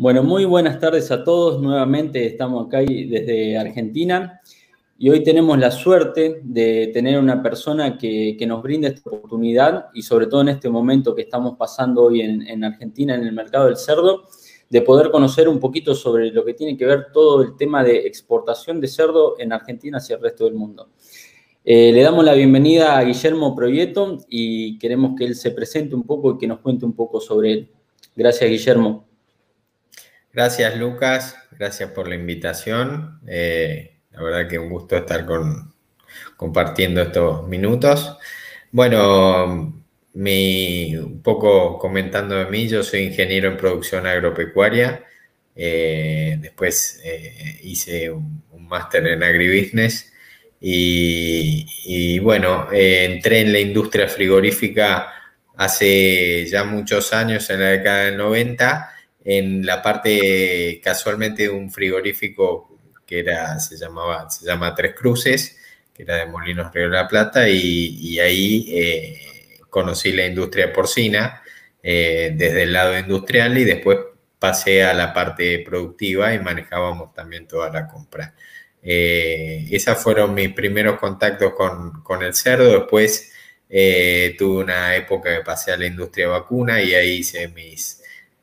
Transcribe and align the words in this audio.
Bueno, 0.00 0.22
muy 0.22 0.46
buenas 0.46 0.80
tardes 0.80 1.10
a 1.10 1.22
todos. 1.24 1.60
Nuevamente 1.60 2.24
estamos 2.24 2.66
acá 2.66 2.78
desde 2.78 3.58
Argentina 3.58 4.40
y 4.96 5.10
hoy 5.10 5.22
tenemos 5.22 5.58
la 5.58 5.70
suerte 5.70 6.40
de 6.42 6.86
tener 6.86 7.18
una 7.18 7.42
persona 7.42 7.98
que, 7.98 8.34
nos 8.48 8.62
brinda 8.62 8.88
esta 8.88 9.10
oportunidad 9.10 9.88
y 9.92 10.00
sobre 10.00 10.26
todo 10.26 10.40
en 10.40 10.48
este 10.48 10.70
momento 10.70 11.14
que 11.14 11.20
estamos 11.20 11.58
pasando 11.58 12.04
hoy 12.04 12.22
en, 12.22 12.64
Argentina 12.64 13.14
en 13.14 13.24
el 13.24 13.32
mercado 13.32 13.66
del 13.66 13.76
cerdo, 13.76 14.22
de 14.70 14.80
poder 14.80 15.10
conocer 15.10 15.50
un 15.50 15.60
poquito 15.60 15.94
sobre 15.94 16.32
lo 16.32 16.46
que 16.46 16.54
tiene 16.54 16.78
que 16.78 16.86
ver 16.86 17.08
todo 17.12 17.42
el 17.42 17.54
tema 17.58 17.84
de 17.84 17.98
exportación 18.06 18.80
de 18.80 18.88
cerdo 18.88 19.38
en 19.38 19.52
Argentina 19.52 19.98
hacia 19.98 20.16
el 20.16 20.22
resto 20.22 20.46
del 20.46 20.54
mundo. 20.54 20.88
Eh, 21.62 21.92
le 21.92 22.00
damos 22.00 22.24
la 22.24 22.32
bienvenida 22.32 22.96
a 22.96 23.04
Guillermo 23.04 23.54
Proyecto 23.54 24.16
y 24.30 24.78
queremos 24.78 25.12
que 25.14 25.26
él 25.26 25.34
se 25.34 25.50
presente 25.50 25.94
un 25.94 26.04
poco 26.04 26.30
y 26.30 26.38
que 26.38 26.46
nos 26.46 26.60
cuente 26.60 26.86
un 26.86 26.94
poco 26.94 27.20
sobre 27.20 27.52
él. 27.52 27.70
Gracias, 28.16 28.48
Guillermo. 28.48 29.09
Gracias, 30.32 30.76
Lucas. 30.76 31.36
Gracias 31.58 31.90
por 31.90 32.08
la 32.08 32.14
invitación. 32.14 33.20
Eh, 33.26 33.96
la 34.12 34.22
verdad 34.22 34.48
que 34.48 34.60
un 34.60 34.70
gusto 34.70 34.96
estar 34.96 35.26
con, 35.26 35.74
compartiendo 36.36 37.02
estos 37.02 37.48
minutos. 37.48 38.16
Bueno, 38.70 39.74
un 40.14 41.20
poco 41.24 41.78
comentando 41.78 42.36
de 42.36 42.46
mí, 42.46 42.68
yo 42.68 42.84
soy 42.84 43.00
ingeniero 43.00 43.48
en 43.48 43.56
producción 43.56 44.06
agropecuaria. 44.06 45.04
Eh, 45.56 46.36
después 46.40 47.00
eh, 47.04 47.58
hice 47.64 48.10
un, 48.10 48.40
máster 48.68 49.04
en 49.08 49.24
agribusiness 49.24 50.12
y, 50.60 51.66
y 51.86 52.20
bueno, 52.20 52.68
entré 52.70 53.40
en 53.40 53.52
la 53.52 53.58
industria 53.58 54.06
frigorífica 54.06 55.12
hace 55.56 56.46
ya 56.46 56.62
muchos 56.62 57.12
años, 57.12 57.50
en 57.50 57.58
la 57.58 57.66
década 57.66 58.04
del 58.04 58.16
90 58.16 58.90
en 59.24 59.64
la 59.66 59.82
parte 59.82 60.80
casualmente 60.82 61.44
de 61.44 61.50
un 61.50 61.70
frigorífico 61.70 62.78
que 63.10 63.20
era, 63.20 63.58
se 63.58 63.76
llamaba, 63.76 64.30
se 64.30 64.46
llama 64.46 64.74
Tres 64.74 64.94
Cruces, 64.94 65.58
que 65.92 66.04
era 66.04 66.16
de 66.16 66.26
Molinos 66.26 66.72
Río 66.72 66.84
de 66.84 66.96
la 66.96 67.08
Plata, 67.08 67.48
y, 67.48 68.18
ahí 68.20 68.66
eh, 68.70 69.58
conocí 69.68 70.12
la 70.12 70.26
industria 70.26 70.72
porcina 70.72 71.42
eh, 71.82 72.32
desde 72.36 72.62
el 72.62 72.72
lado 72.72 72.96
industrial 72.96 73.58
y 73.58 73.64
después 73.64 73.98
pasé 74.38 74.84
a 74.84 74.94
la 74.94 75.12
parte 75.12 75.58
productiva 75.58 76.32
y 76.32 76.38
manejábamos 76.38 77.12
también 77.12 77.46
toda 77.48 77.70
la 77.70 77.88
compra. 77.88 78.34
Eh, 78.82 79.66
esos 79.70 79.98
fueron 79.98 80.32
mis 80.32 80.52
primeros 80.54 80.98
contactos 80.98 81.52
con, 81.54 82.02
con 82.02 82.22
el 82.22 82.32
cerdo. 82.34 82.70
Después 82.72 83.32
tuve 83.68 84.64
una 84.64 84.96
época 84.96 85.36
que 85.36 85.44
pasé 85.44 85.72
a 85.72 85.76
la 85.76 85.86
industria 85.86 86.28
vacuna 86.28 86.80
y 86.82 86.94
ahí 86.94 87.18
hice 87.18 87.48
mis, 87.48 88.00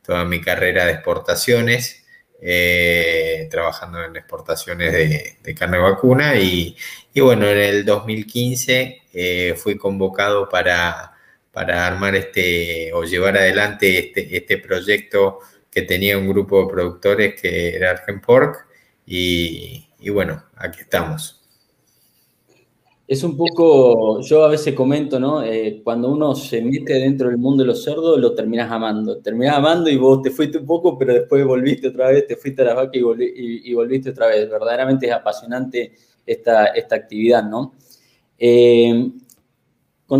toda 0.08 0.24
mi 0.24 0.40
carrera 0.40 0.86
de 0.86 0.92
exportaciones, 0.92 2.06
eh, 2.40 3.46
trabajando 3.50 4.02
en 4.02 4.16
exportaciones 4.16 4.90
de, 4.90 5.54
carne 5.54 5.76
vacuna 5.76 6.34
y, 6.34 6.74
bueno, 7.14 7.46
en 7.46 7.58
el 7.58 7.84
2015 7.84 9.02
eh, 9.12 9.54
fui 9.54 9.76
convocado 9.76 10.48
para, 10.48 11.12
para, 11.52 11.86
armar 11.86 12.16
este 12.16 12.90
o 12.94 13.04
llevar 13.04 13.36
adelante 13.36 13.98
este, 13.98 14.34
este, 14.34 14.56
proyecto 14.56 15.40
que 15.70 15.82
tenía 15.82 16.16
un 16.16 16.26
grupo 16.26 16.62
de 16.62 16.72
productores 16.72 17.38
que 17.38 17.76
era 17.76 17.90
Argenpork 17.90 18.66
y, 19.04 19.90
y 19.98 20.08
bueno, 20.08 20.42
aquí 20.56 20.80
estamos. 20.80 21.37
Es 23.08 23.22
un 23.24 23.38
poco, 23.38 24.20
yo 24.20 24.44
a 24.44 24.48
veces 24.48 24.74
comento, 24.74 25.18
¿no? 25.18 25.42
Eh, 25.42 25.80
cuando 25.82 26.10
uno 26.10 26.34
se 26.34 26.60
mete 26.60 26.92
dentro 26.92 27.28
del 27.28 27.38
mundo 27.38 27.62
de 27.62 27.68
los 27.68 27.82
cerdos, 27.82 28.20
lo 28.20 28.34
terminas 28.34 28.70
amando. 28.70 29.16
Terminas 29.16 29.56
amando 29.56 29.88
y 29.88 29.96
vos 29.96 30.20
te 30.20 30.30
fuiste 30.30 30.58
un 30.58 30.66
poco, 30.66 30.98
pero 30.98 31.14
después 31.14 31.42
volviste 31.42 31.88
otra 31.88 32.08
vez, 32.08 32.26
te 32.26 32.36
fuiste 32.36 32.60
a 32.60 32.66
la 32.66 32.74
vaca 32.74 32.90
y, 32.92 33.72
volviste 33.72 34.10
otra 34.10 34.26
vez. 34.26 34.50
Verdaderamente 34.50 35.06
es 35.06 35.12
apasionante 35.12 35.94
esta, 36.26 36.66
esta 36.66 36.96
actividad, 36.96 37.44
¿no? 37.44 37.72
Eh, 38.38 39.10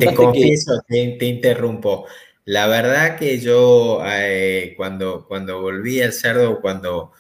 te 0.01 0.15
confieso, 0.15 0.81
te, 0.89 1.27
interrumpo. 1.27 2.07
La 2.47 2.69
verdad 2.69 3.19
que 3.19 3.39
yo 3.39 4.01
eh, 4.07 4.73
cuando, 4.79 5.27
cuando 5.29 5.61
volví 5.61 6.01
al 6.01 6.15
cerdo, 6.15 6.59
cuando 6.63 7.13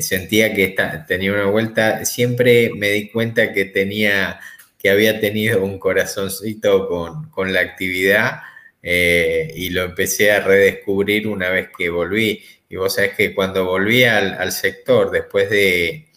sentía 0.00 0.54
que 0.54 0.74
tenía 1.06 1.32
una 1.34 1.50
vuelta, 1.50 2.06
siempre 2.06 2.70
me 2.74 2.88
di 2.88 3.10
cuenta 3.10 3.52
que 3.52 3.66
tenía 3.66 4.40
que 4.78 4.90
había 4.90 5.20
tenido 5.20 5.62
un 5.64 5.78
corazoncito 5.78 6.88
con, 6.88 7.52
la 7.52 7.60
actividad 7.60 8.40
eh, 8.82 9.52
y 9.56 9.70
lo 9.70 9.82
empecé 9.82 10.30
a 10.32 10.40
redescubrir 10.40 11.26
una 11.26 11.50
vez 11.50 11.68
que 11.76 11.90
volví. 11.90 12.44
Y 12.68 12.76
vos 12.76 12.94
sabés 12.94 13.14
que 13.14 13.34
cuando 13.34 13.64
volví 13.64 14.04
al, 14.04 14.52
sector, 14.52 15.10
después 15.10 15.50
de 15.50 16.08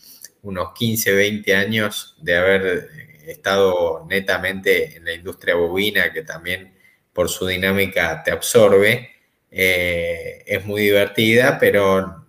unos 0.43 0.73
15, 0.73 1.13
20 1.13 1.55
años 1.55 2.15
de 2.21 2.37
haber 2.37 2.89
estado 3.25 4.05
netamente 4.09 4.97
en 4.97 5.05
la 5.05 5.13
industria 5.13 5.55
bovina, 5.55 6.13
que 6.13 6.21
también 6.21 6.73
por 7.13 7.29
su 7.29 7.47
dinámica 7.47 8.21
te 8.23 8.31
absorbe, 8.31 9.09
eh, 9.49 10.43
es 10.45 10.65
muy 10.65 10.81
divertida, 10.83 11.57
pero 11.59 12.20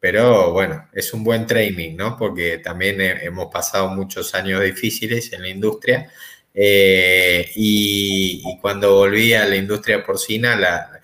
pero 0.00 0.52
bueno, 0.52 0.88
es 0.92 1.12
un 1.12 1.24
buen 1.24 1.46
training, 1.46 1.96
¿no? 1.96 2.16
Porque 2.16 2.58
también 2.58 3.00
hemos 3.00 3.52
pasado 3.52 3.88
muchos 3.88 4.34
años 4.34 4.62
difíciles 4.62 5.32
en 5.32 5.42
la 5.42 5.48
industria 5.48 6.10
eh, 6.54 7.50
y, 7.56 8.42
cuando 8.60 8.94
volví 8.94 9.34
a 9.34 9.44
la 9.46 9.56
industria 9.56 10.04
porcina 10.04 10.56
la, 10.56 11.00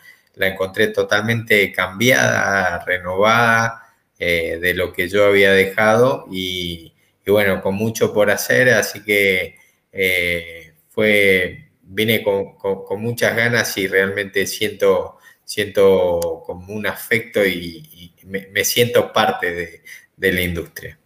encontré 0.46 0.88
totalmente 0.88 1.70
cambiada, 1.72 2.84
renovada 2.84 3.94
eh, 4.18 4.58
de 4.60 4.74
lo 4.74 4.92
que 4.92 5.08
yo 5.08 5.26
había 5.26 5.52
dejado 5.52 6.26
y, 6.30 6.92
bueno, 7.26 7.62
con 7.62 7.74
mucho 7.76 8.12
por 8.12 8.30
hacer, 8.30 8.70
así 8.70 9.02
que 9.04 9.56
eh, 9.92 10.74
fue, 10.90 11.70
vine 11.82 12.22
con, 12.22 12.56
con 12.56 13.02
muchas 13.02 13.36
ganas 13.36 13.76
y 13.78 13.86
realmente 13.88 14.46
siento 14.46 15.18
siento 15.44 16.42
como 16.46 16.74
un 16.74 16.86
afecto 16.86 17.44
y, 17.44 18.13
me, 18.24 18.64
siento 18.64 19.12
parte 19.12 19.80
de, 20.16 20.32
la 20.32 20.40
industria. 20.40 20.98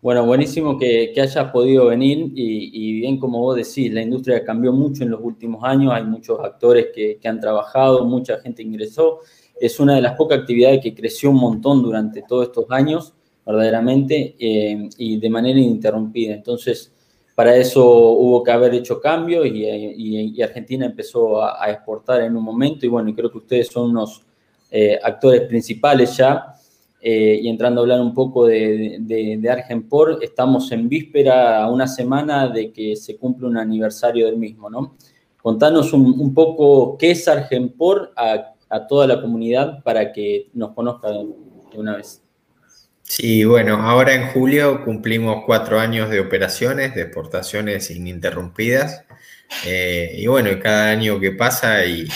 Bueno, 0.00 0.26
buenísimo 0.26 0.78
que, 0.78 1.12
hayas 1.16 1.50
podido 1.52 1.86
venir 1.86 2.32
y, 2.34 3.00
bien 3.00 3.18
como 3.18 3.40
vos 3.40 3.56
decís, 3.56 3.92
la 3.92 4.02
industria 4.02 4.44
cambió 4.44 4.72
mucho 4.72 5.04
en 5.04 5.10
los 5.10 5.20
últimos 5.22 5.62
años, 5.62 5.92
hay 5.92 6.04
muchos 6.04 6.40
actores 6.40 6.88
que, 6.94 7.20
han 7.24 7.40
trabajado, 7.40 8.04
mucha 8.04 8.40
gente 8.40 8.62
ingresó, 8.62 9.20
es 9.60 9.78
una 9.78 9.94
de 9.94 10.00
las 10.00 10.16
pocas 10.16 10.40
actividades 10.40 10.80
que 10.82 10.94
creció 10.94 11.30
un 11.30 11.36
montón 11.36 11.82
durante 11.82 12.22
todos 12.22 12.46
estos 12.46 12.66
años, 12.70 13.14
verdaderamente, 13.46 14.34
eh, 14.38 14.88
y 14.96 15.20
de 15.20 15.30
manera 15.30 15.58
ininterrumpida. 15.58 16.34
Entonces, 16.34 16.92
para 17.34 17.56
eso 17.56 17.84
hubo 17.84 18.42
que 18.42 18.50
haber 18.50 18.74
hecho 18.74 19.00
cambios 19.00 19.46
y, 19.46 20.42
Argentina 20.42 20.86
empezó 20.86 21.42
a, 21.42 21.70
exportar 21.70 22.22
en 22.22 22.36
un 22.36 22.42
momento 22.42 22.84
y 22.84 22.88
bueno, 22.88 23.14
creo 23.14 23.30
que 23.30 23.38
ustedes 23.38 23.68
son 23.68 23.90
unos 23.90 24.22
eh, 24.72 24.98
actores 25.02 25.42
principales 25.42 26.16
ya. 26.16 26.54
Eh, 27.04 27.40
y 27.42 27.48
entrando 27.48 27.80
a 27.80 27.82
hablar 27.82 28.00
un 28.00 28.14
poco 28.14 28.46
de, 28.46 28.96
de, 29.00 29.50
Argenpor, 29.50 30.20
estamos 30.22 30.70
en 30.72 30.88
víspera, 30.88 31.62
a 31.62 31.70
una 31.70 31.86
semana 31.86 32.48
de 32.48 32.72
que 32.72 32.96
se 32.96 33.16
cumple 33.16 33.48
un 33.48 33.58
aniversario 33.58 34.26
del 34.26 34.36
mismo, 34.36 34.70
¿no? 34.70 34.96
Contanos 35.42 35.92
un, 35.92 36.32
poco 36.32 36.96
qué 36.96 37.10
es 37.10 37.26
Argenpor 37.26 38.12
a, 38.16 38.54
a, 38.68 38.86
toda 38.86 39.08
la 39.08 39.20
comunidad 39.20 39.82
para 39.82 40.12
que 40.12 40.48
nos 40.54 40.70
conozca 40.74 41.10
de 41.10 41.78
una 41.78 41.96
vez. 41.96 42.22
Sí, 43.02 43.44
bueno, 43.44 43.76
ahora 43.76 44.14
en 44.14 44.28
julio 44.28 44.84
cumplimos 44.84 45.42
cuatro 45.44 45.78
años 45.80 46.08
de 46.08 46.20
operaciones, 46.20 46.94
de 46.94 47.02
exportaciones 47.02 47.90
ininterrumpidas. 47.90 49.04
Eh, 49.66 50.14
y 50.16 50.26
bueno, 50.26 50.50
cada 50.60 50.90
año 50.90 51.20
que 51.20 51.32
pasa 51.32 51.84
y, 51.84 52.08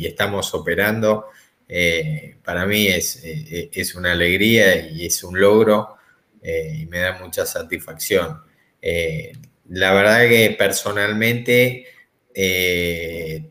estamos 0.00 0.54
operando, 0.54 1.26
eh, 1.68 2.36
para 2.44 2.66
mí 2.66 2.86
es, 2.86 3.22
eh, 3.24 3.70
es, 3.72 3.94
una 3.94 4.12
alegría 4.12 4.88
y 4.88 5.06
es 5.06 5.24
un 5.24 5.40
logro 5.40 5.96
y 6.42 6.86
me 6.86 7.00
da 7.00 7.18
mucha 7.18 7.44
satisfacción. 7.44 8.40
la 9.68 9.92
verdad 9.92 10.28
que 10.28 10.54
personalmente 10.56 11.86
es, 12.32 13.42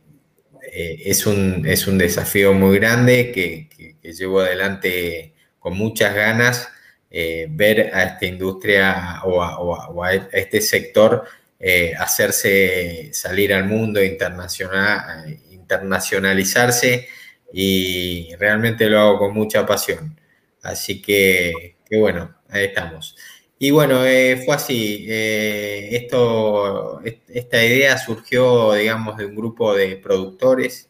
un, 1.26 1.66
es 1.66 1.88
un 1.88 1.98
desafío 1.98 2.54
muy 2.54 2.80
grande 2.80 3.34
que, 3.34 3.68
llevo 4.14 4.40
adelante 4.40 5.34
con 5.60 5.76
muchas 5.76 6.16
ganas 6.16 6.70
eh, 7.18 7.48
ver 7.50 7.92
a 7.94 8.04
esta 8.04 8.26
industria 8.26 9.22
o 9.24 10.04
a, 10.04 10.14
este 10.14 10.60
sector 10.60 11.24
eh, 11.58 11.94
hacerse 11.98 13.10
salir 13.14 13.54
al 13.54 13.64
mundo, 13.64 14.04
internacional, 14.04 15.40
internacionalizarse 15.50 17.08
y 17.58 18.36
realmente 18.36 18.90
lo 18.90 19.00
hago 19.00 19.18
con 19.18 19.34
mucha 19.34 19.66
pasión. 19.66 20.20
Así 20.62 21.02
que, 21.02 21.78
bueno, 21.90 22.36
ahí 22.50 22.66
estamos. 22.66 23.16
Y 23.58 23.72
bueno, 23.72 24.06
eh, 24.06 24.42
fue 24.46 24.56
así. 24.56 25.06
esto, 25.10 27.02
esta 27.30 27.64
idea 27.64 27.98
surgió, 27.98 28.74
digamos, 28.74 29.16
de 29.16 29.28
un 29.28 29.36
grupo 29.36 29.74
de 29.74 29.96
productores 29.96 30.90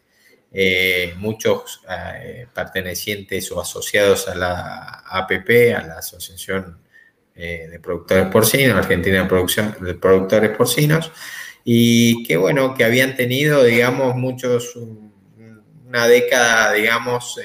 eh, 0.52 1.14
muchos 1.18 1.82
eh, 1.88 2.48
pertenecientes 2.52 3.52
o 3.52 3.60
asociados 3.60 4.26
a 4.26 4.34
la 4.34 5.04
APP, 5.08 5.72
a 5.76 5.86
la 5.86 5.98
Asociación 5.98 6.80
de 7.32 7.78
Productores 7.80 8.26
Porcinos, 8.26 8.76
Argentina 8.76 9.22
de, 9.22 9.28
Producción, 9.28 9.76
de 9.80 9.94
Productores 9.94 10.50
Porcinos, 10.56 11.12
y 11.64 12.24
que 12.24 12.36
bueno, 12.38 12.74
que 12.74 12.82
habían 12.82 13.14
tenido, 13.14 13.62
digamos, 13.62 14.16
muchos, 14.16 14.74
una 15.86 16.06
década, 16.08 16.72
digamos, 16.72 17.40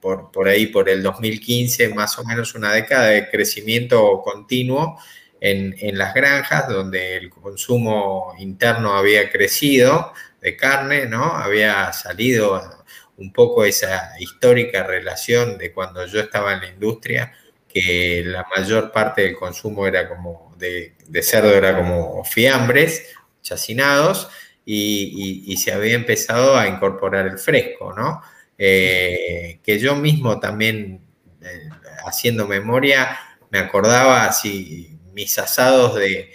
por, 0.00 0.30
por 0.30 0.48
ahí, 0.48 0.66
por 0.66 0.88
el 0.88 1.02
2015, 1.02 1.88
más 1.90 2.18
o 2.18 2.24
menos 2.24 2.54
una 2.54 2.72
década 2.72 3.06
de 3.06 3.28
crecimiento 3.28 4.22
continuo 4.22 4.98
en, 5.40 5.98
las 5.98 6.14
granjas, 6.14 6.68
donde 6.68 7.16
el 7.16 7.30
consumo 7.30 8.34
interno 8.38 8.94
había 8.94 9.30
crecido 9.30 10.12
de 10.40 10.56
carne, 10.56 11.06
¿no? 11.06 11.24
Había 11.24 11.92
salido 11.92 12.84
un 13.16 13.32
poco 13.32 13.64
esa 13.64 14.12
histórica 14.18 14.84
relación 14.84 15.58
de 15.58 15.72
cuando 15.72 16.06
yo 16.06 16.20
estaba 16.20 16.54
en 16.54 16.60
la 16.60 16.68
industria, 16.68 17.32
que 17.68 18.22
la 18.24 18.46
mayor 18.56 18.92
parte 18.92 19.22
del 19.22 19.36
consumo 19.36 19.86
era 19.86 20.08
como 20.08 20.54
de, 20.56 20.94
cerdo 21.22 21.54
era 21.54 21.76
como 21.76 22.24
fiambres, 22.24 23.14
chacinados, 23.42 24.28
y, 24.70 25.56
se 25.56 25.72
había 25.72 25.94
empezado 25.94 26.56
a 26.56 26.68
incorporar 26.68 27.26
el 27.26 27.38
fresco, 27.38 27.94
¿no? 27.96 28.20
Eh, 28.58 29.60
que 29.62 29.78
yo 29.78 29.96
mismo 29.96 30.38
también, 30.40 31.00
eh, 31.40 31.68
haciendo 32.04 32.46
memoria, 32.46 33.18
me 33.50 33.58
acordaba 33.60 34.26
así 34.26 34.98
mis 35.14 35.38
asados 35.38 35.94
de, 35.94 36.30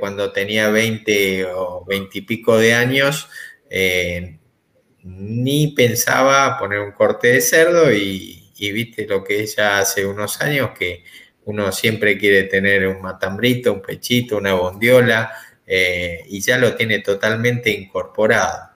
cuando 0.00 0.32
tenía 0.32 0.70
20 0.70 1.44
o 1.46 1.84
20 1.84 2.18
y 2.18 2.22
pico 2.22 2.56
de 2.56 2.72
años, 2.72 3.28
eh, 3.68 4.38
ni 5.02 5.68
pensaba 5.68 6.58
poner 6.58 6.78
un 6.78 6.92
corte 6.92 7.28
de 7.28 7.40
cerdo 7.42 7.92
y, 7.92 8.40
viste 8.72 9.06
lo 9.06 9.22
que 9.22 9.42
ella 9.42 9.80
hace 9.80 10.06
unos 10.06 10.40
años, 10.40 10.70
que 10.78 11.04
uno 11.44 11.70
siempre 11.72 12.16
quiere 12.16 12.44
tener 12.44 12.88
un 12.88 13.02
matambrito, 13.02 13.74
un 13.74 13.82
pechito, 13.82 14.38
una 14.38 14.54
bondiola, 14.54 15.30
eh, 15.66 16.24
y 16.28 16.40
ya 16.40 16.58
lo 16.58 16.74
tiene 16.74 17.00
totalmente 17.00 17.70
incorporado. 17.70 18.70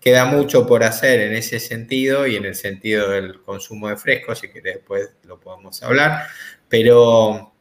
Queda 0.00 0.24
mucho 0.24 0.66
por 0.66 0.84
hacer 0.84 1.20
en 1.20 1.34
ese 1.34 1.58
sentido 1.58 2.26
y 2.26 2.36
en 2.36 2.44
el 2.44 2.54
sentido 2.54 3.10
del 3.10 3.42
consumo 3.42 3.88
de 3.88 3.96
fresco, 3.96 4.34
si 4.34 4.48
que 4.48 4.60
después 4.60 5.10
lo 5.24 5.40
podemos 5.40 5.82
hablar, 5.82 6.26
pero 6.68 7.52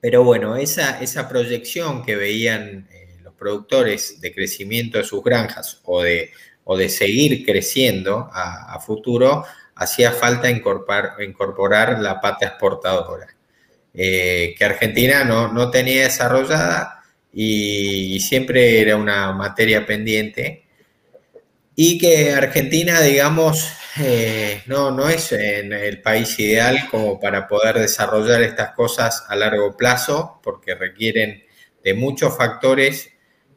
pero 0.00 0.22
bueno, 0.22 0.56
esa, 0.56 1.00
esa 1.00 1.28
proyección 1.28 2.04
que 2.04 2.16
veían 2.16 2.88
eh, 2.92 3.18
los 3.22 3.34
productores 3.34 4.20
de 4.20 4.32
crecimiento 4.32 4.98
de 4.98 5.04
sus 5.04 5.24
granjas 5.24 5.80
o 5.84 6.02
de, 6.02 6.30
o 6.64 6.76
de 6.76 6.88
seguir 6.88 7.44
creciendo 7.44 8.30
a, 8.32 8.78
futuro, 8.80 9.44
hacía 9.74 10.12
falta 10.12 10.50
incorporar, 10.50 11.20
incorporar 11.20 11.98
la 11.98 12.20
pata 12.20 12.46
exportadora, 12.46 13.26
eh, 13.92 14.54
que 14.56 14.64
Argentina 14.64 15.24
no, 15.24 15.52
no 15.52 15.70
tenía 15.70 16.04
desarrollada 16.04 16.97
y, 17.32 18.20
siempre 18.20 18.80
era 18.80 18.96
una 18.96 19.32
materia 19.32 19.86
pendiente. 19.86 20.64
Y 21.74 21.98
que 21.98 22.32
Argentina, 22.32 23.00
digamos, 23.00 23.72
eh, 24.00 24.62
no, 24.66 24.90
no 24.90 25.08
es 25.08 25.32
en 25.32 25.72
el 25.72 26.02
país 26.02 26.38
ideal 26.38 26.88
como 26.90 27.20
para 27.20 27.46
poder 27.46 27.78
desarrollar 27.78 28.42
estas 28.42 28.72
cosas 28.72 29.24
a 29.28 29.36
largo 29.36 29.76
plazo, 29.76 30.40
porque 30.42 30.74
requieren 30.74 31.44
de 31.84 31.94
muchos 31.94 32.36
factores 32.36 33.10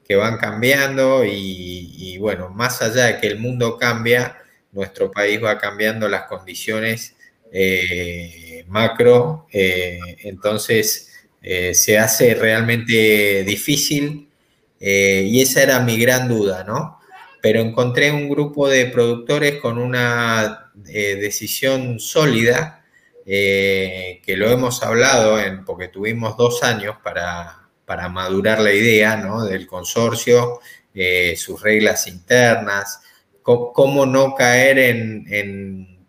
que 0.08 0.16
van 0.16 0.38
cambiando 0.38 1.24
y, 1.26 2.18
bueno, 2.20 2.50
más 2.50 2.82
allá 2.82 3.06
de 3.06 3.18
que 3.18 3.28
el 3.28 3.40
mundo 3.40 3.78
cambia, 3.78 4.38
nuestro 4.72 5.10
país 5.10 5.42
va 5.44 5.58
cambiando 5.58 6.08
las 6.08 6.24
condiciones 6.24 7.16
eh, 7.52 8.66
macro, 8.68 9.48
eh, 9.52 10.00
entonces 10.24 11.11
se 11.42 11.98
hace 11.98 12.36
realmente 12.36 13.44
difícil 13.44 14.30
y 14.80 15.42
esa 15.42 15.64
era 15.64 15.80
mi 15.80 15.98
gran 15.98 16.28
duda, 16.28 16.64
¿no? 16.64 17.02
pero 17.42 17.60
encontré 17.60 18.12
un 18.12 18.30
grupo 18.30 18.70
de 18.70 18.86
productores 18.86 19.60
con 19.60 19.80
una 19.80 20.72
eh, 20.88 21.16
decisión 21.16 22.00
sólida, 22.00 22.86
eh, 23.26 24.22
que 24.24 24.38
lo 24.38 24.50
hemos 24.50 24.84
hablado, 24.84 25.40
en, 25.40 25.66
porque 25.66 25.88
tuvimos 25.88 26.38
dos 26.38 26.64
años 26.64 26.96
para, 27.04 27.58
madurar 28.10 28.62
la 28.62 28.72
idea 28.72 29.18
del 29.50 29.68
consorcio, 29.68 30.62
eh, 30.94 31.36
sus 31.36 31.62
reglas 31.62 32.08
internas, 32.08 33.02
cómo, 33.42 34.06
no 34.06 34.34
caer 34.34 34.80
en, 34.80 36.08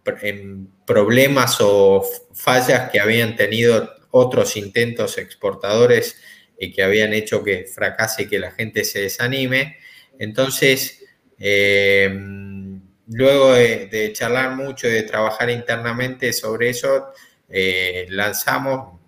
problemas 0.86 1.56
o 1.60 2.04
fallas 2.32 2.90
que 2.90 3.00
habían 3.00 3.34
tenido 3.34 3.90
otros 4.12 4.56
intentos 4.56 5.18
exportadores 5.18 6.16
y 6.58 6.72
que 6.72 6.82
habían 6.82 7.12
hecho 7.12 7.42
que 7.44 7.64
fracase 7.64 8.22
y 8.22 8.28
que 8.28 8.38
la 8.38 8.52
gente 8.52 8.84
se 8.84 9.00
desanime. 9.00 9.76
Entonces, 10.18 11.02
Em, 11.44 12.80
luego 13.08 13.54
de, 13.54 14.12
charlar 14.12 14.54
mucho 14.54 14.86
y 14.86 14.92
de 14.92 15.02
trabajar 15.02 15.50
internamente 15.50 16.32
sobre 16.32 16.68
eso, 16.70 17.08
eh, 17.48 18.06
lanzamos, 18.10 19.00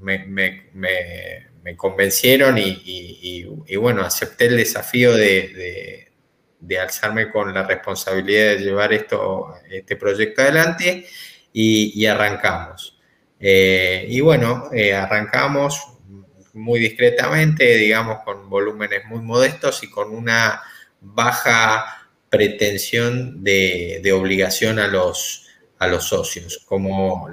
me, 0.00 0.26
convencieron 1.76 2.56
y, 2.58 3.76
bueno, 3.76 4.02
acepté 4.02 4.46
el 4.46 4.56
desafío 4.56 5.14
de, 5.14 6.08
alzarme 6.80 7.30
con 7.30 7.54
la 7.54 7.62
responsabilidad 7.62 8.56
de 8.56 8.58
llevar 8.58 8.92
esto, 8.92 9.54
este 9.70 9.94
proyecto 9.94 10.42
adelante 10.42 11.06
y, 11.52 12.04
arrancamos. 12.04 12.95
Eh, 13.38 14.06
y 14.08 14.20
bueno, 14.20 14.70
eh, 14.72 14.94
arrancamos 14.94 15.92
muy 16.54 16.80
discretamente, 16.80 17.76
digamos, 17.76 18.20
con 18.24 18.48
volúmenes 18.48 19.04
muy 19.06 19.20
modestos 19.20 19.82
y 19.82 19.90
con 19.90 20.10
una 20.10 20.62
baja 21.00 22.08
pretensión 22.30 23.44
de, 23.44 24.12
obligación 24.14 24.78
a 24.78 24.88
los, 24.88 25.46
a 25.78 25.86
los 25.86 26.04
socios, 26.04 26.64
como 26.66 27.28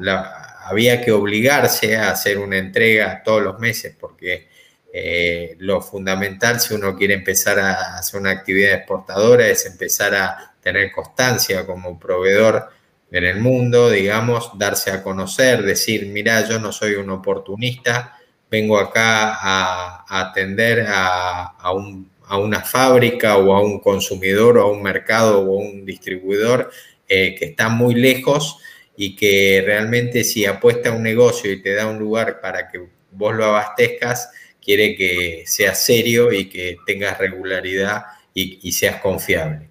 había 0.65 1.01
que 1.01 1.11
obligarse 1.11 1.95
a 1.95 2.11
hacer 2.11 2.37
una 2.37 2.57
entrega 2.57 3.23
todos 3.23 3.41
los 3.41 3.59
meses, 3.59 3.95
porque 3.99 4.47
eh, 4.95 5.55
lo 5.59 5.81
fundamental 5.81 6.59
si 6.59 6.75
uno 6.75 6.95
quiere 6.95 7.15
empezar 7.15 7.59
a 7.59 7.97
hacer 7.97 8.19
una 8.19 8.29
actividad 8.29 8.73
exportadora 8.73 9.47
es 9.47 9.65
empezar 9.65 10.13
a 10.13 10.53
tener 10.61 10.91
constancia 10.91 11.65
como 11.65 11.99
proveedor 11.99 12.69
en 13.13 13.23
el 13.23 13.39
mundo, 13.39 13.89
digamos, 13.89 14.51
darse 14.57 14.91
a 14.91 15.01
conocer, 15.01 15.63
decir, 15.63 16.07
mira, 16.07 16.45
yo 16.47 16.59
no 16.59 16.73
soy 16.73 16.95
un 16.95 17.09
oportunista, 17.09 18.19
vengo 18.51 18.77
acá 18.77 19.37
a, 19.39 20.05
atender 20.09 20.85
a 20.87 21.71
un 21.73 22.13
a 22.33 22.37
una 22.37 22.61
fábrica 22.61 23.37
o 23.37 23.53
a 23.53 23.61
un 23.61 23.79
consumidor 23.79 24.57
o 24.57 24.63
a 24.63 24.71
un 24.71 24.81
mercado 24.81 25.41
o 25.41 25.55
a 25.55 25.63
un 25.63 25.85
distribuidor 25.85 26.71
eh, 27.07 27.35
que 27.35 27.45
está 27.45 27.69
muy 27.69 27.95
lejos 27.95 28.57
y 28.95 29.15
que 29.15 29.61
realmente 29.65 30.23
si 30.23 30.45
apuesta 30.45 30.89
a 30.89 30.93
un 30.93 31.03
negocio 31.03 31.51
y 31.51 31.61
te 31.61 31.73
da 31.73 31.87
un 31.87 31.99
lugar 31.99 32.39
para 32.41 32.69
que 32.69 32.81
vos 33.11 33.35
lo 33.35 33.45
abastezcas, 33.45 34.31
quiere 34.61 34.95
que 34.95 35.43
sea 35.45 35.75
serio 35.75 36.31
y 36.31 36.49
que 36.49 36.77
tengas 36.85 37.17
regularidad 37.17 38.03
y, 38.33 38.71
seas 38.71 38.99
confiable. 38.99 39.69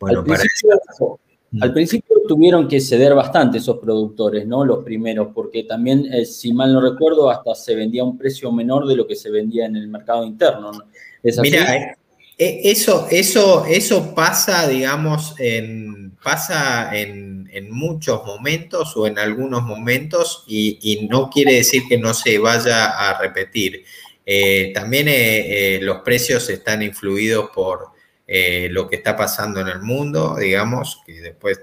Bueno, 0.00 0.24
al 1.60 1.72
principio, 1.72 2.16
tuvieron 2.28 2.68
que 2.68 2.80
ceder 2.80 3.12
bastante 3.12 3.58
esos 3.58 3.78
productores, 3.78 4.46
¿no? 4.46 4.64
Los 4.64 4.84
primeros, 4.84 5.28
porque 5.34 5.64
también, 5.64 6.06
eh, 6.12 6.24
si 6.24 6.52
mal 6.52 6.72
no 6.72 6.80
recuerdo, 6.80 7.28
hasta 7.28 7.56
se 7.56 7.74
vendía 7.74 8.02
a 8.02 8.04
un 8.04 8.16
precio 8.16 8.52
menor 8.52 8.86
de 8.86 8.94
lo 8.94 9.04
que 9.04 9.16
se 9.16 9.30
vendía 9.30 9.66
en 9.66 9.74
el 9.74 9.88
mercado 9.88 10.24
interno. 10.24 10.70
¿no? 10.70 10.84
Mira, 11.42 11.76
eh, 11.76 11.96
eh, 12.38 12.60
eso, 12.64 13.08
eso, 13.10 13.64
eso 13.66 14.14
pasa, 14.14 14.68
digamos, 14.68 15.34
en, 15.38 16.12
pasa 16.22 16.96
en, 16.96 17.40
muchos 17.70 18.24
momentos 18.24 18.96
o 18.96 19.06
en 19.06 19.18
algunos 19.18 19.62
momentos 19.62 20.44
y, 20.46 21.08
no 21.10 21.30
quiere 21.30 21.54
decir 21.54 21.82
que 21.88 21.98
no 21.98 22.14
se 22.14 22.38
vaya 22.38 22.90
a 22.90 23.20
repetir. 23.20 23.84
Eh, 24.24 24.70
también 24.72 25.08
los 25.84 25.98
precios 26.02 26.48
están 26.48 26.82
influidos 26.82 27.50
por 27.54 27.88
lo 28.70 28.88
que 28.88 28.96
está 28.96 29.16
pasando 29.16 29.60
en 29.60 29.68
el 29.68 29.80
mundo, 29.80 30.36
digamos, 30.38 31.02
que 31.04 31.20
después 31.20 31.60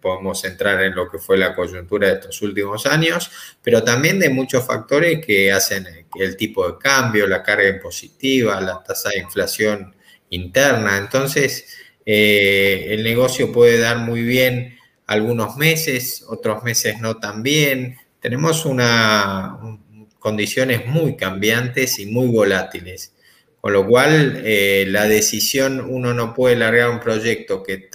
podemos 0.00 0.44
entrar 0.44 0.82
en 0.82 0.94
lo 0.94 1.10
que 1.10 1.18
fue 1.18 1.36
la 1.36 1.54
coyuntura 1.54 2.08
de 2.08 2.14
estos 2.14 2.40
últimos 2.42 2.86
años, 2.86 3.30
pero 3.62 3.82
también 3.82 4.18
de 4.18 4.28
muchos 4.28 4.64
factores 4.64 5.24
que 5.24 5.52
hacen 5.52 5.86
el 6.18 6.36
tipo 6.36 6.66
de 6.66 6.78
cambio, 6.78 7.26
la 7.26 7.42
carga 7.42 7.68
impositiva, 7.68 8.60
la 8.60 8.82
tasa 8.82 9.10
de 9.10 9.18
inflación 9.18 9.94
interna. 10.30 10.98
Entonces, 10.98 11.76
eh, 12.04 12.86
el 12.90 13.02
negocio 13.02 13.52
puede 13.52 13.78
dar 13.78 13.98
muy 13.98 14.22
bien 14.22 14.78
algunos 15.06 15.56
meses, 15.56 16.24
otros 16.28 16.62
meses 16.62 17.00
no 17.00 17.16
tan 17.18 17.42
bien. 17.42 17.96
Tenemos 18.20 18.64
una, 18.64 19.58
condiciones 20.18 20.86
muy 20.86 21.16
cambiantes 21.16 21.98
y 21.98 22.06
muy 22.06 22.28
volátiles. 22.28 23.14
Con 23.60 23.72
lo 23.72 23.86
cual, 23.86 24.42
eh, 24.44 24.84
la 24.88 25.04
decisión, 25.04 25.80
uno 25.80 26.14
no 26.14 26.34
puede 26.34 26.56
largar 26.56 26.90
un 26.90 27.00
proyecto 27.00 27.62
que, 27.62 27.88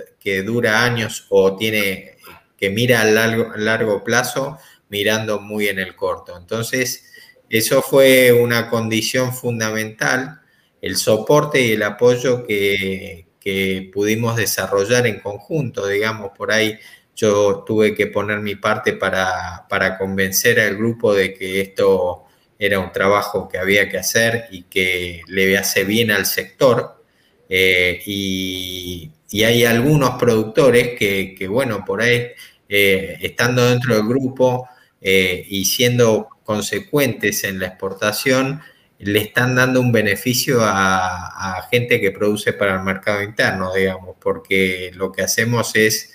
dura 0.43 0.84
años 0.84 1.25
o 1.29 1.55
tiene 1.58 2.15
que 2.58 2.70
mira 2.70 3.01
a 3.01 3.05
largo, 3.05 3.51
largo 3.58 4.03
plazo 4.03 4.58
mirando 4.89 5.39
muy 5.39 5.67
en 5.67 5.79
el 5.79 5.96
corto. 5.96 6.38
Entonces, 6.38 7.12
eso 7.50 7.82
fue 7.82 8.32
una 8.32 8.70
condición 8.70 9.34
fundamental, 9.34 10.41
el 10.82 10.96
soporte 10.96 11.62
y 11.62 11.74
el 11.74 11.84
apoyo 11.84 12.46
que, 12.46 13.27
que 13.39 13.89
pudimos 13.93 14.38
desarrollar 14.38 15.05
en 15.08 15.20
conjunto, 15.20 15.88
digamos, 15.88 16.32
por 16.38 16.51
ahí 16.51 16.79
yo 17.15 17.63
tuve 17.65 17.93
que 17.93 18.08
poner 18.08 18.39
mi 18.39 18.55
parte 18.55 18.93
para, 18.93 19.67
convencer 20.00 20.60
al 20.60 20.77
grupo 20.77 21.13
de 21.13 21.34
que 21.34 21.62
esto 21.62 22.25
era 22.65 22.79
un 22.79 22.93
trabajo 22.93 23.50
que 23.50 23.58
había 23.58 23.89
que 23.89 23.98
hacer 23.98 24.48
y 24.50 24.63
que 24.63 25.22
le 25.27 25.58
hace 25.58 25.84
bien 25.84 26.12
al 26.12 26.25
sector. 26.25 27.03
Eh, 27.50 28.01
y, 28.05 29.12
hay 29.43 29.65
algunos 29.65 30.12
productores 30.12 30.98
que, 30.98 31.48
bueno, 31.50 31.84
por 31.84 32.03
ahí, 32.03 32.27
eh, 32.70 33.17
estando 33.20 33.67
dentro 33.67 33.96
del 33.96 34.08
grupo 34.08 34.70
eh, 35.01 35.43
y 35.50 35.65
siendo 35.65 36.29
consecuentes 36.43 37.43
en 37.43 37.60
la 37.60 37.65
exportación, 37.67 38.62
le 39.00 39.20
están 39.20 39.55
dando 39.55 39.82
un 39.82 39.91
beneficio 39.91 40.60
a, 40.62 41.67
gente 41.72 42.00
que 42.00 42.12
produce 42.12 42.53
para 42.53 42.75
el 42.75 42.84
mercado 42.84 43.24
interno, 43.24 43.74
digamos, 43.74 44.15
porque 44.22 44.91
lo 44.93 45.12
que 45.12 45.24
hacemos 45.24 45.75
es 45.75 46.13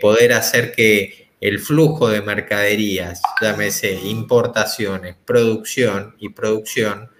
poder 0.00 0.32
hacer 0.32 0.72
que 0.72 1.21
el 1.42 1.58
flujo 1.58 2.08
de 2.08 2.22
mercaderías, 2.22 3.20
llámese 3.40 3.92
importaciones, 4.04 5.16
producción 5.26 6.14
y 6.18 6.28
producción 6.28 7.10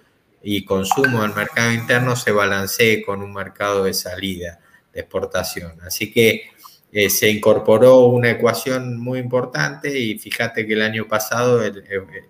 y 0.41 0.65
consumo 0.65 1.21
del 1.21 1.35
mercado 1.35 1.73
interno 1.73 2.15
se 2.15 2.31
balancee 2.31 3.03
con 3.03 3.21
un 3.21 3.33
mercado 3.33 3.83
de 3.83 3.93
salida, 3.93 4.59
de 4.93 5.01
exportación. 5.01 5.73
Así 5.81 6.11
que 6.11 6.43
eh, 6.91 7.09
se 7.09 7.29
incorporó 7.29 8.05
una 8.05 8.31
ecuación 8.31 8.97
muy 8.97 9.19
importante 9.19 9.99
y 9.99 10.17
fíjate 10.17 10.65
que 10.65 10.73
el 10.73 10.81
año 10.81 11.07
pasado 11.07 11.63
el, 11.63 11.83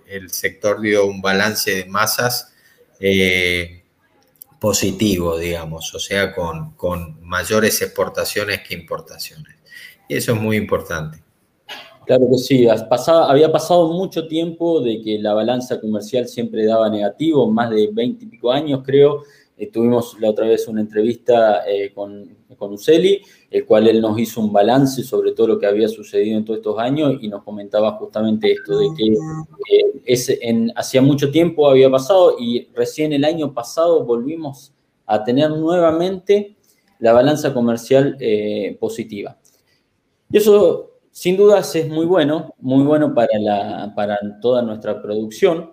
el 0.07 0.29
sector 0.31 0.81
dio 0.81 1.05
un 1.05 1.21
balance 1.21 1.71
de 1.75 1.85
masas 1.85 2.53
eh, 2.99 3.83
positivo, 4.59 5.37
digamos, 5.37 5.93
o 5.93 5.99
sea, 5.99 6.33
con, 6.33 7.21
mayores 7.21 7.81
exportaciones 7.81 8.61
que 8.61 8.73
importaciones. 8.73 9.57
Y 10.07 10.15
eso 10.15 10.33
es 10.33 10.39
muy 10.39 10.55
importante. 10.55 11.21
Claro 12.05 12.29
que 12.29 12.37
sí, 12.37 12.67
había 12.67 13.51
pasado 13.51 13.93
mucho 13.93 14.27
tiempo 14.27 14.81
de 14.81 15.01
que 15.01 15.19
la 15.19 15.33
balanza 15.33 15.79
comercial 15.79 16.27
siempre 16.27 16.65
daba 16.65 16.89
negativo, 16.89 17.49
más 17.49 17.69
de 17.69 17.89
20 17.91 18.25
y 18.25 18.27
pico 18.27 18.51
años 18.51 18.81
creo, 18.85 19.23
eh, 19.55 19.67
tuvimos 19.71 20.17
la 20.19 20.31
otra 20.31 20.47
vez 20.47 20.67
una 20.67 20.81
entrevista 20.81 21.63
eh, 21.67 21.93
con, 21.93 22.35
con 22.57 22.73
Uceli, 22.73 23.21
el 23.49 23.65
cual 23.65 23.87
él 23.87 24.01
nos 24.01 24.19
hizo 24.19 24.41
un 24.41 24.51
balance 24.51 25.03
sobre 25.03 25.31
todo 25.31 25.47
lo 25.47 25.59
que 25.59 25.67
había 25.67 25.87
sucedido 25.87 26.37
en 26.37 26.45
todos 26.45 26.57
estos 26.57 26.79
años 26.79 27.17
y 27.21 27.27
nos 27.27 27.43
comentaba 27.43 27.91
justamente 27.93 28.51
esto, 28.51 28.79
de 28.79 28.87
que 28.97 29.05
eh, 29.05 30.37
en, 30.41 30.73
hacía 30.75 31.01
mucho 31.01 31.31
tiempo 31.31 31.69
había 31.69 31.89
pasado 31.89 32.35
y 32.39 32.67
recién 32.73 33.13
el 33.13 33.23
año 33.23 33.53
pasado 33.53 34.03
volvimos 34.03 34.73
a 35.05 35.23
tener 35.23 35.51
nuevamente 35.51 36.57
la 36.99 37.13
balanza 37.13 37.53
comercial 37.53 38.17
positiva. 38.79 39.37
Y 40.31 40.37
eso 40.37 40.92
sin 41.13 41.37
dudas 41.37 41.75
es 41.75 41.87
muy 41.87 42.07
bueno, 42.07 42.55
muy 42.59 42.83
bueno 42.83 43.13
para, 43.13 43.39
la, 43.39 43.93
para 43.95 44.17
toda 44.41 44.63
nuestra 44.63 44.99
producción. 44.99 45.71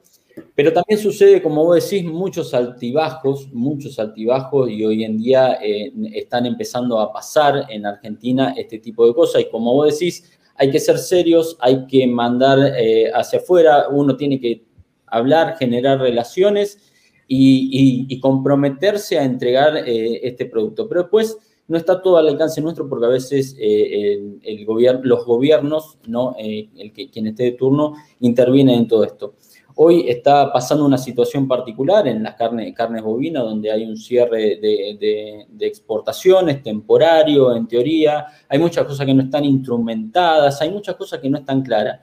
Pero 0.54 0.72
también 0.72 1.00
sucede, 1.00 1.42
como 1.42 1.64
vos 1.64 1.82
decís, 1.82 2.04
muchos 2.04 2.52
altibajos, 2.52 3.48
muchos 3.52 3.98
altibajos 3.98 4.70
y 4.70 4.84
hoy 4.84 5.02
en 5.02 5.16
día 5.16 5.58
eh, 5.62 5.92
están 6.12 6.44
empezando 6.44 7.00
a 7.00 7.10
pasar 7.10 7.64
en 7.70 7.86
Argentina 7.86 8.54
este 8.56 8.78
tipo 8.78 9.06
de 9.06 9.14
cosas 9.14 9.40
y 9.42 9.50
como 9.50 9.72
vos 9.72 9.98
decís, 9.98 10.30
hay 10.56 10.70
que 10.70 10.78
ser 10.78 10.98
serios, 10.98 11.56
hay 11.60 11.86
que 11.86 12.06
mandar 12.06 12.58
eh, 12.76 13.10
hacia 13.14 13.38
afuera, 13.38 13.88
uno 13.90 14.16
tiene 14.16 14.38
que 14.38 14.62
hablar, 15.06 15.56
generar 15.56 16.00
relaciones 16.00 16.78
y, 17.26 18.20
comprometerse 18.20 19.18
a 19.18 19.24
entregar 19.24 19.74
eh, 19.78 20.20
este 20.22 20.44
producto. 20.44 20.86
Pero 20.86 21.02
después 21.02 21.38
no 21.70 21.76
está 21.76 22.02
todo 22.02 22.16
al 22.16 22.26
alcance 22.26 22.60
nuestro 22.60 22.88
porque 22.88 23.06
a 23.06 23.10
veces 23.10 23.56
el, 23.56 24.40
los 25.04 25.24
gobiernos, 25.24 25.98
¿no? 26.08 26.34
el 26.36 26.92
que, 26.92 27.08
quien 27.08 27.28
esté 27.28 27.44
de 27.44 27.52
turno, 27.52 27.94
interviene 28.18 28.74
en 28.74 28.88
todo 28.88 29.04
esto. 29.04 29.34
Hoy 29.76 30.08
está 30.08 30.52
pasando 30.52 30.84
una 30.84 30.98
situación 30.98 31.46
particular 31.46 32.08
en 32.08 32.24
las 32.24 32.34
carnes, 32.34 32.74
carnes 32.74 33.04
bovinas, 33.04 33.44
donde 33.44 33.70
hay 33.70 33.84
un 33.84 33.96
cierre 33.96 34.56
de, 34.56 35.46
exportaciones 35.60 36.60
temporario, 36.60 37.54
en 37.54 37.68
teoría. 37.68 38.26
Hay 38.48 38.58
muchas 38.58 38.84
cosas 38.84 39.06
que 39.06 39.14
no 39.14 39.22
están 39.22 39.44
instrumentadas, 39.44 40.60
hay 40.60 40.70
muchas 40.70 40.96
cosas 40.96 41.20
que 41.20 41.30
no 41.30 41.38
están 41.38 41.62
claras. 41.62 42.00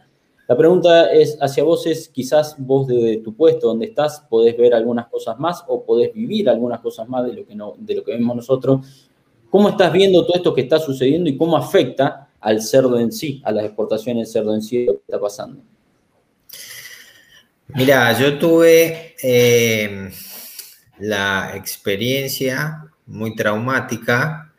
La 0.47 0.55
pregunta 0.55 1.11
es 1.11 1.37
hacia 1.41 1.65
vos 1.65 1.85
es, 1.87 2.07
quizás 2.07 2.55
vos 2.57 2.87
desde 2.87 3.17
tu 3.17 3.35
puesto 3.35 3.67
donde 3.67 3.87
estás 3.87 4.25
podés 4.29 4.55
ver 4.57 4.73
algunas 4.73 5.07
cosas 5.07 5.37
más 5.37 5.65
o 5.67 5.83
podés 5.83 6.13
vivir 6.13 6.49
algunas 6.49 6.79
cosas 6.79 7.09
más 7.09 7.25
de 7.25 7.33
lo 7.33 7.45
que, 7.45 7.53
no, 7.53 7.73
de 7.77 7.95
lo 7.95 8.03
que 8.05 8.13
vemos 8.13 8.33
nosotros. 8.33 9.06
¿Cómo 9.49 9.69
estás 9.69 9.93
viendo 9.93 10.25
todo 10.25 10.35
esto 10.35 10.53
que 10.53 10.61
está 10.61 10.79
sucediendo 10.79 11.29
y 11.29 11.37
cómo 11.37 11.57
afecta 11.57 12.29
al 12.39 12.61
cerdo 12.61 12.99
en 12.99 13.11
sí, 13.11 13.41
a 13.45 13.51
las 13.51 13.65
exportaciones 13.65 14.27
del 14.27 14.33
cerdo 14.33 14.53
en 14.53 14.61
sí, 14.61 14.85
lo 14.85 14.93
que 14.93 15.01
está 15.07 15.19
pasando? 15.19 15.61
Mira, 17.69 18.17
yo 18.17 18.37
tuve 18.37 19.15
eh, 19.21 20.09
la 20.99 21.51
experiencia 21.55 22.85
muy 23.05 23.35
traumática 23.35 24.53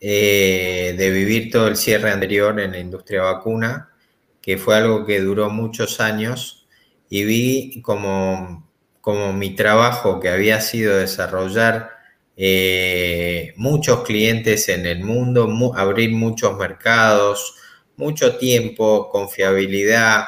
eh, 0.00 0.94
de 0.98 1.10
vivir 1.10 1.50
todo 1.50 1.68
el 1.68 1.76
cierre 1.76 2.10
anterior 2.10 2.58
en 2.58 2.72
la 2.72 2.78
industria 2.78 3.22
vacuna, 3.22 3.90
que 4.40 4.58
fue 4.58 4.76
algo 4.76 5.06
que 5.06 5.20
duró 5.20 5.50
muchos 5.50 6.00
años 6.00 6.66
y 7.08 7.24
vi 7.24 7.82
como, 7.82 8.68
como 9.00 9.32
mi 9.32 9.54
trabajo 9.54 10.18
que 10.18 10.28
había 10.28 10.60
sido 10.60 10.96
desarrollar 10.96 12.01
eh, 12.36 13.52
muchos 13.56 14.04
clientes 14.04 14.68
en 14.68 14.86
el 14.86 15.04
mundo, 15.04 15.72
abrir 15.76 16.10
muchos 16.10 16.56
mercados, 16.56 17.56
mucho 17.96 18.36
tiempo, 18.38 19.10
confiabilidad, 19.10 20.24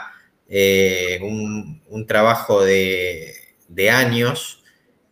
eh, 0.48 1.18
un, 1.22 2.06
trabajo 2.06 2.62
de, 2.62 3.34
años, 3.90 4.62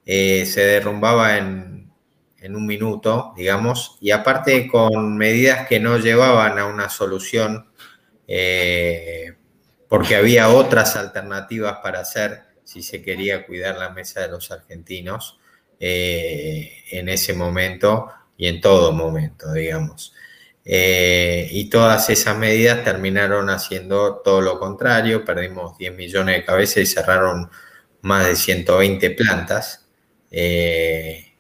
eh, 0.05 0.45
se 0.47 0.61
derrumbaba 0.63 1.39
en, 1.39 1.91
un 2.45 2.67
minuto, 2.67 3.33
digamos, 3.37 3.99
y 4.01 4.11
aparte 4.11 4.67
con 4.67 5.17
medidas 5.17 5.69
que 5.69 5.79
no 5.81 5.97
llevaban 5.99 6.59
a 6.59 6.67
una 6.67 6.89
solución, 6.89 7.69
porque 9.89 10.17
había 10.17 10.49
otras 10.49 10.97
alternativas 10.97 11.79
para 11.83 12.01
hacer 12.01 12.43
si 12.65 12.83
se 12.83 13.03
quería 13.03 13.47
cuidar 13.47 13.79
la 13.79 13.91
mesa 13.91 14.21
de 14.23 14.29
los 14.29 14.51
argentinos 14.51 15.39
en 15.85 17.09
ese 17.09 17.35
momento 17.35 18.09
y 18.37 18.47
en 18.47 18.61
todo 18.61 18.93
momento, 18.93 19.53
digamos. 19.53 20.15
Eh, 20.65 21.49
y 21.51 21.69
todas 21.69 22.09
esas 22.11 22.39
medidas 22.39 22.85
terminaron 22.85 23.51
haciendo 23.51 24.17
todo 24.25 24.41
lo 24.41 24.59
contrario, 24.61 25.25
perdimos 25.25 25.77
10 25.77 25.95
millones 25.95 26.37
de 26.37 26.45
cabezas 26.45 26.77
y 26.79 26.87
cerraron 26.87 27.51
más 28.03 28.27
de 28.27 28.37
120 28.37 29.11
plantas. 29.11 29.89
Eh, 30.31 31.35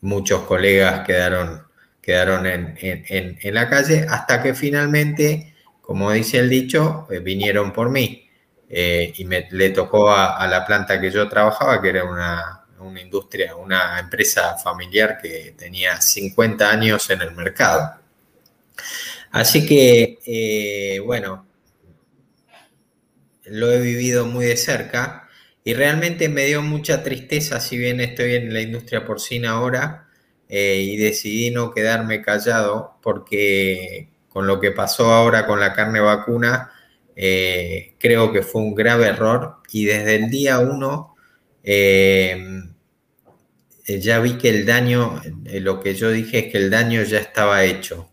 muchos 0.00 0.42
colegas 0.42 1.06
quedaron, 1.06 1.66
quedaron 2.00 2.46
en, 2.46 3.38
la 3.54 3.68
calle 3.68 4.06
hasta 4.08 4.42
que 4.42 4.54
finalmente, 4.54 5.54
como 5.80 6.12
dice 6.12 6.38
el 6.38 6.48
dicho, 6.48 7.06
eh, 7.10 7.20
vinieron 7.20 7.72
por 7.72 7.90
mí. 7.90 8.22
y 8.68 9.24
me, 9.26 9.48
le 9.50 9.70
tocó 9.70 10.10
a, 10.10 10.46
la 10.48 10.66
planta 10.66 11.00
que 11.00 11.10
yo 11.10 11.28
trabajaba, 11.28 11.80
que 11.80 11.88
era 11.90 12.04
una, 12.04 12.55
una 12.80 13.00
industria, 13.00 13.56
una 13.56 13.98
empresa 13.98 14.56
familiar 14.56 15.18
que 15.20 15.54
tenía 15.56 16.00
50 16.00 16.70
años 16.70 17.08
en 17.10 17.22
el 17.22 17.32
mercado. 17.34 17.96
Así 19.30 19.66
que, 19.66 20.18
eh, 20.26 21.00
bueno, 21.00 21.46
lo 23.44 23.70
he 23.72 23.80
vivido 23.80 24.26
muy 24.26 24.46
de 24.46 24.56
cerca 24.56 25.28
y 25.64 25.74
realmente 25.74 26.28
me 26.28 26.46
dio 26.46 26.62
mucha 26.62 27.02
tristeza, 27.02 27.60
si 27.60 27.76
bien 27.76 28.00
estoy 28.00 28.36
en 28.36 28.52
la 28.54 28.60
industria 28.60 29.04
porcina 29.04 29.50
ahora, 29.50 30.08
eh, 30.48 30.80
y 30.80 30.96
decidí 30.96 31.50
no 31.50 31.72
quedarme 31.72 32.22
callado 32.22 32.98
porque 33.02 34.10
con 34.28 34.46
lo 34.46 34.60
que 34.60 34.70
pasó 34.70 35.12
ahora 35.12 35.46
con 35.46 35.58
la 35.60 35.72
carne 35.72 36.00
vacuna, 36.00 36.72
eh, 37.16 37.94
creo 37.98 38.32
que 38.32 38.42
fue 38.42 38.62
un 38.62 38.74
grave 38.74 39.06
error 39.06 39.56
y 39.72 39.86
desde 39.86 40.16
el 40.16 40.30
día 40.30 40.58
uno 40.60 41.15
ya 43.86 44.18
vi 44.20 44.38
que 44.38 44.48
el 44.48 44.64
daño, 44.66 45.20
lo 45.44 45.80
que 45.80 45.94
yo 45.94 46.10
dije 46.10 46.38
es 46.38 46.52
que 46.52 46.58
el 46.58 46.70
daño 46.70 47.02
ya 47.02 47.18
estaba 47.18 47.64
hecho 47.64 48.10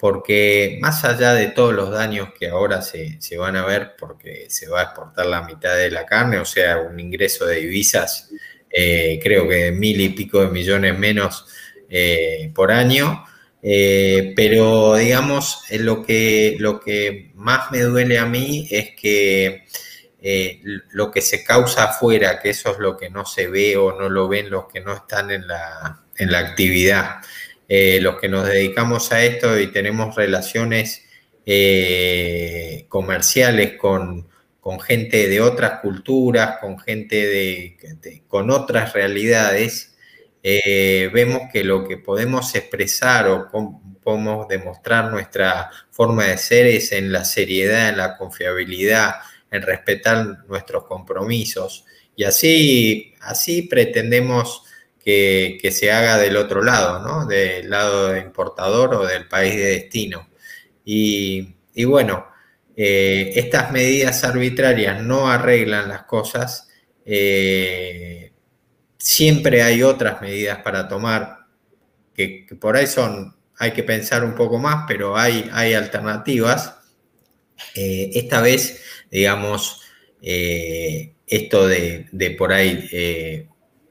porque 0.00 0.78
más 0.80 1.04
allá 1.04 1.34
de 1.34 1.48
todos 1.48 1.74
los 1.74 1.90
daños 1.90 2.30
que 2.38 2.48
ahora 2.48 2.80
se, 2.80 3.18
van 3.36 3.56
a 3.56 3.66
ver 3.66 3.96
porque 3.98 4.46
se 4.48 4.66
va 4.66 4.80
a 4.80 4.84
exportar 4.84 5.26
la 5.26 5.42
mitad 5.42 5.76
de 5.76 5.90
la 5.90 6.06
carne, 6.06 6.38
o 6.38 6.46
sea, 6.46 6.78
un 6.78 6.98
ingreso 6.98 7.44
de 7.44 7.56
divisas 7.56 8.30
creo 8.70 9.48
que 9.48 9.72
mil 9.72 10.00
y 10.00 10.08
pico 10.10 10.40
de 10.40 10.48
millones 10.48 10.98
menos 10.98 11.46
por 12.54 12.72
año. 12.72 13.24
pero 13.60 14.96
digamos, 14.96 15.64
lo 15.70 16.02
que, 16.02 16.56
lo 16.58 16.80
que 16.80 17.30
más 17.34 17.70
me 17.70 17.80
duele 17.80 18.18
a 18.18 18.24
mí 18.24 18.68
es 18.70 18.92
que 18.96 19.64
lo 20.22 21.10
que 21.10 21.20
se 21.20 21.42
causa 21.44 21.84
afuera, 21.84 22.40
que 22.40 22.50
eso 22.50 22.72
es 22.72 22.78
lo 22.78 22.96
que 22.96 23.10
no 23.10 23.24
se 23.24 23.48
ve 23.48 23.76
o 23.76 23.98
no 23.98 24.08
lo 24.08 24.28
ven 24.28 24.50
los 24.50 24.66
que 24.66 24.80
no 24.80 24.94
están 24.94 25.30
en 25.30 25.46
la, 25.46 26.02
en 26.16 26.30
la 26.30 26.38
actividad. 26.38 27.20
Eh, 27.72 28.00
los 28.00 28.18
que 28.20 28.28
nos 28.28 28.48
dedicamos 28.48 29.12
a 29.12 29.22
esto 29.22 29.56
y 29.56 29.68
tenemos 29.68 30.16
relaciones 30.16 31.04
eh, 31.46 32.84
comerciales 32.88 33.78
con, 33.78 34.28
gente 34.84 35.28
de 35.28 35.40
otras 35.40 35.78
culturas, 35.80 36.58
con 36.60 36.80
gente 36.80 37.26
de, 37.26 38.22
con 38.26 38.50
otras 38.50 38.92
realidades, 38.92 39.96
eh, 40.42 41.10
vemos 41.12 41.42
que 41.52 41.62
lo 41.62 41.86
que 41.86 41.96
podemos 41.96 42.54
expresar 42.56 43.28
o 43.28 43.48
podemos 44.02 44.48
demostrar 44.48 45.10
nuestra 45.12 45.70
forma 45.90 46.24
de 46.24 46.38
ser 46.38 46.66
es 46.66 46.90
en 46.90 47.12
la 47.12 47.24
seriedad, 47.24 47.88
en 47.88 47.98
la 47.98 48.16
confiabilidad, 48.16 49.14
en 49.50 49.62
respetar 49.62 50.44
nuestros 50.48 50.84
compromisos. 50.84 51.84
Y 52.16 52.24
así, 52.24 53.14
así 53.20 53.62
pretendemos 53.62 54.64
que, 55.02 55.70
se 55.72 55.90
haga 55.90 56.18
del 56.18 56.36
otro 56.36 56.62
lado, 56.62 57.00
¿no? 57.00 57.26
Del 57.26 57.68
lado 57.70 58.08
de 58.08 58.20
importador 58.20 58.94
o 58.94 59.06
del 59.06 59.26
país 59.26 59.56
de 59.56 59.64
destino. 59.64 60.28
Y, 60.84 61.54
bueno, 61.84 62.26
eh, 62.76 63.32
estas 63.36 63.72
medidas 63.72 64.24
arbitrarias 64.24 65.02
no 65.02 65.30
arreglan 65.30 65.88
las 65.88 66.04
cosas. 66.04 66.68
Eh, 67.04 68.32
siempre 68.98 69.62
hay 69.62 69.82
otras 69.82 70.20
medidas 70.20 70.58
para 70.58 70.88
tomar 70.88 71.46
que, 72.14 72.46
por 72.60 72.76
ahí 72.76 72.86
son, 72.86 73.36
hay 73.58 73.72
que 73.72 73.82
pensar 73.82 74.24
un 74.24 74.34
poco 74.34 74.58
más, 74.58 74.84
pero 74.86 75.16
hay, 75.16 75.48
hay 75.52 75.74
alternativas. 75.74 76.76
Eh, 77.74 78.10
esta 78.14 78.40
vez, 78.40 78.82
digamos, 79.10 79.82
esto 80.22 81.66
de, 81.66 82.06
de, 82.12 82.30
por 82.32 82.52
ahí 82.52 83.48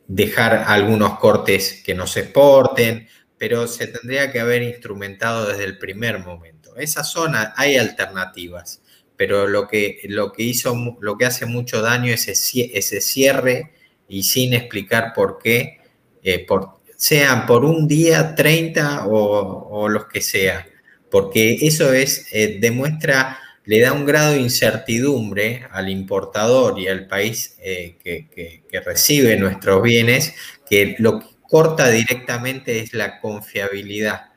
dejar 0.07 0.65
algunos 0.67 1.19
cortes 1.19 1.81
que 1.85 1.93
no 1.93 2.07
se 2.07 2.21
exporten, 2.21 3.07
pero 3.37 3.67
se 3.67 3.87
tendría 3.87 4.31
que 4.31 4.39
haber 4.39 4.63
instrumentado 4.63 5.47
desde 5.47 5.63
el 5.63 5.77
primer 5.77 6.19
momento. 6.19 6.75
Esa 6.75 7.03
zona 7.03 7.53
hay 7.55 7.77
alternativas, 7.77 8.81
pero 9.15 9.47
lo 9.47 9.67
que, 9.67 10.01
lo 10.05 10.31
que 10.31 10.43
hizo, 10.43 10.97
lo 10.99 11.17
que 11.17 11.25
hace 11.25 11.45
mucho 11.45 11.81
daño 11.81 12.13
es 12.13 12.27
ese, 12.27 13.01
cierre 13.01 13.71
y 14.07 14.23
sin 14.23 14.53
explicar 14.53 15.13
por 15.13 15.39
qué, 15.41 15.79
eh, 16.23 16.45
por, 16.45 16.79
sean 16.97 17.45
por 17.45 17.63
un 17.63 17.87
día, 17.87 18.33
30 18.33 19.07
o, 19.07 19.87
los 19.87 20.07
que 20.07 20.21
sea, 20.21 20.67
porque 21.11 21.59
eso 21.61 21.93
es, 21.93 22.27
eh, 22.31 22.57
demuestra 22.59 23.39
le 23.69 23.81
da 23.81 23.93
un 23.93 24.03
grado 24.03 24.31
de 24.33 24.39
incertidumbre 24.39 25.67
al 25.69 25.89
importador 25.89 26.79
y 26.79 26.87
al 26.87 27.05
país 27.05 27.55
eh, 27.59 27.99
que, 28.03 28.63
recibe 28.83 29.37
nuestros 29.37 29.83
bienes, 29.83 30.33
que 30.67 30.95
lo 30.97 31.19
que 31.19 31.27
corta 31.43 31.87
directamente 31.91 32.79
es 32.79 32.95
la 32.95 33.19
confiabilidad, 33.19 34.31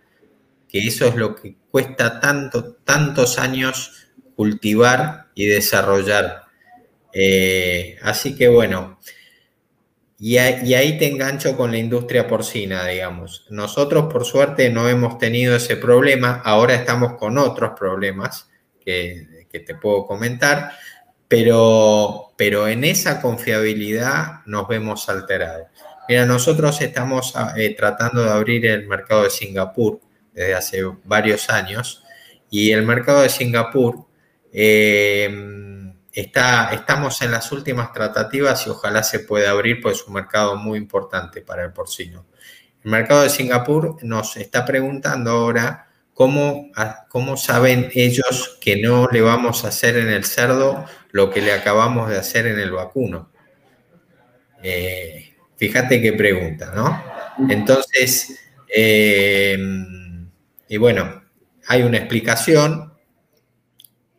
que 0.68 0.86
eso 0.86 1.06
es 1.06 1.16
lo 1.16 1.34
que 1.34 1.56
cuesta 1.70 2.20
tanto, 2.20 2.74
tantos 2.84 3.38
años 3.38 4.10
cultivar 4.36 5.28
y 5.34 5.46
desarrollar. 5.46 6.42
Eh, 7.14 7.96
así 8.02 8.36
que 8.36 8.48
bueno, 8.48 8.98
y, 10.18 10.36
ahí 10.36 10.98
te 10.98 11.06
engancho 11.06 11.56
con 11.56 11.70
la 11.70 11.78
industria 11.78 12.28
porcina, 12.28 12.86
digamos. 12.86 13.46
Nosotros 13.48 14.12
por 14.12 14.26
suerte 14.26 14.68
no 14.68 14.90
hemos 14.90 15.16
tenido 15.16 15.56
ese 15.56 15.78
problema, 15.78 16.42
ahora 16.44 16.74
estamos 16.74 17.14
con 17.14 17.38
otros 17.38 17.72
problemas 17.78 18.51
que, 18.82 19.48
te 19.50 19.74
puedo 19.74 20.06
comentar, 20.06 20.72
pero, 21.28 22.32
pero 22.36 22.68
en 22.68 22.84
esa 22.84 23.20
confiabilidad 23.20 24.40
nos 24.46 24.66
vemos 24.66 25.08
alterados. 25.08 25.68
Mira, 26.08 26.26
nosotros 26.26 26.80
estamos 26.80 27.34
eh, 27.56 27.74
tratando 27.76 28.24
de 28.24 28.30
abrir 28.30 28.66
el 28.66 28.88
mercado 28.88 29.24
de 29.24 29.30
Singapur 29.30 30.00
desde 30.32 30.54
hace 30.54 30.82
varios 31.04 31.48
años 31.50 32.02
y 32.50 32.72
el 32.72 32.82
mercado 32.82 33.22
de 33.22 33.28
Singapur 33.28 34.06
em, 34.52 35.94
está, 36.12 36.70
estamos 36.72 37.22
en 37.22 37.30
las 37.30 37.50
últimas 37.52 37.92
tratativas 37.92 38.66
y 38.66 38.70
ojalá 38.70 39.02
se 39.02 39.20
pueda 39.20 39.50
abrir, 39.50 39.80
pues 39.80 40.00
es 40.00 40.06
un 40.06 40.14
mercado 40.14 40.56
muy 40.56 40.78
importante 40.78 41.40
para 41.40 41.64
el 41.64 41.72
porcino. 41.72 42.26
El 42.84 42.90
mercado 42.90 43.22
de 43.22 43.30
Singapur 43.30 43.96
nos 44.02 44.36
está 44.36 44.64
preguntando 44.64 45.30
ahora 45.30 45.91
¿Cómo, 47.08 47.36
saben 47.36 47.90
ellos 47.94 48.58
que 48.60 48.76
no 48.76 49.08
le 49.10 49.20
vamos 49.22 49.64
a 49.64 49.68
hacer 49.68 49.96
en 49.96 50.08
el 50.08 50.24
cerdo 50.24 50.84
lo 51.10 51.30
que 51.30 51.40
le 51.40 51.52
acabamos 51.52 52.08
de 52.08 52.16
hacer 52.16 52.46
en 52.46 52.60
el 52.60 52.70
vacuno? 52.70 53.32
Eh, 54.62 55.34
fíjate 55.56 56.00
qué 56.00 56.12
pregunta, 56.12 56.72
¿no? 56.76 57.02
Entonces, 57.50 58.38
eh, 58.72 59.58
y 60.68 60.76
bueno, 60.76 61.24
hay 61.66 61.82
una 61.82 61.98
explicación 61.98 62.92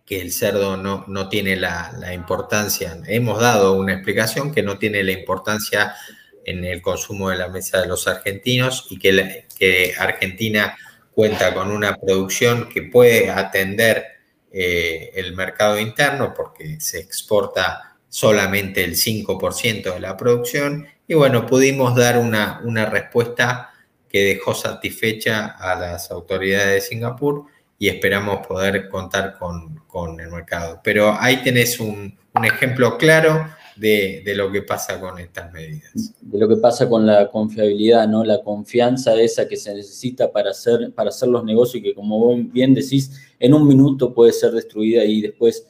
que 0.05 0.19
el 0.19 0.33
cerdo 0.33 0.75
no, 0.75 1.05
no 1.07 1.29
tiene 1.29 1.55
la, 1.55 2.13
importancia, 2.13 2.97
hemos 3.07 3.39
dado 3.39 3.73
una 3.73 3.93
explicación 3.93 4.53
que 4.53 4.61
no 4.61 4.77
tiene 4.77 5.03
la 5.03 5.13
importancia 5.13 5.95
en 6.43 6.65
el 6.65 6.81
consumo 6.81 7.29
de 7.29 7.37
la 7.37 7.47
mesa 7.47 7.79
de 7.79 7.87
los 7.87 8.09
argentinos 8.09 8.87
y 8.89 8.99
que 8.99 9.93
Argentina 9.97 10.75
cuenta 11.13 11.53
con 11.53 11.71
una 11.71 11.95
producción 11.95 12.69
que 12.69 12.83
puede 12.83 13.29
atender 13.29 14.05
eh, 14.51 15.11
el 15.15 15.33
mercado 15.33 15.79
interno 15.79 16.33
porque 16.35 16.79
se 16.79 16.99
exporta 16.99 17.97
solamente 18.09 18.83
el 18.83 18.95
5% 18.95 19.93
de 19.93 19.99
la 19.99 20.15
producción 20.15 20.87
y 21.07 21.15
bueno, 21.15 21.45
pudimos 21.45 21.95
dar 21.95 22.17
una, 22.17 22.61
una 22.63 22.85
respuesta 22.85 23.71
que 24.07 24.23
dejó 24.23 24.53
satisfecha 24.53 25.47
a 25.47 25.75
las 25.75 26.11
autoridades 26.11 26.73
de 26.73 26.81
Singapur 26.81 27.45
y 27.79 27.89
esperamos 27.89 28.45
poder 28.45 28.87
contar 28.87 29.37
con, 29.37 29.77
con 29.87 30.19
el 30.19 30.29
mercado. 30.29 30.79
Pero 30.83 31.17
ahí 31.19 31.37
tenés 31.43 31.79
un, 31.79 32.17
un 32.35 32.45
ejemplo 32.45 32.97
claro 32.97 33.49
de, 33.75 34.23
lo 34.35 34.51
que 34.51 34.61
pasa 34.61 34.99
con 34.99 35.19
estas 35.19 35.51
medidas. 35.51 36.13
De 36.21 36.37
lo 36.37 36.47
que 36.47 36.57
pasa 36.57 36.87
con 36.87 37.05
la 37.05 37.29
confiabilidad, 37.29 38.07
¿no? 38.07 38.23
La 38.23 38.41
confianza 38.41 39.15
esa 39.15 39.47
que 39.47 39.57
se 39.57 39.73
necesita 39.73 40.31
para 40.31 40.51
hacer, 40.51 40.93
para 40.93 41.09
hacer 41.09 41.29
los 41.29 41.43
negocios 41.43 41.75
y 41.75 41.83
que, 41.83 41.95
como 41.95 42.35
bien 42.35 42.73
decís, 42.73 43.11
en 43.39 43.53
un 43.53 43.67
minuto 43.67 44.13
puede 44.13 44.31
ser 44.31 44.51
destruida 44.51 45.03
y 45.05 45.21
después 45.21 45.67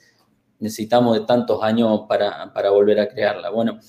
necesitamos 0.60 1.20
de 1.20 1.26
tantos 1.26 1.62
años 1.64 2.02
para, 2.08 2.54
para 2.54 2.70
volver 2.70 3.00
a 3.00 3.08
crearla. 3.08 3.50
Bueno, 3.50 3.80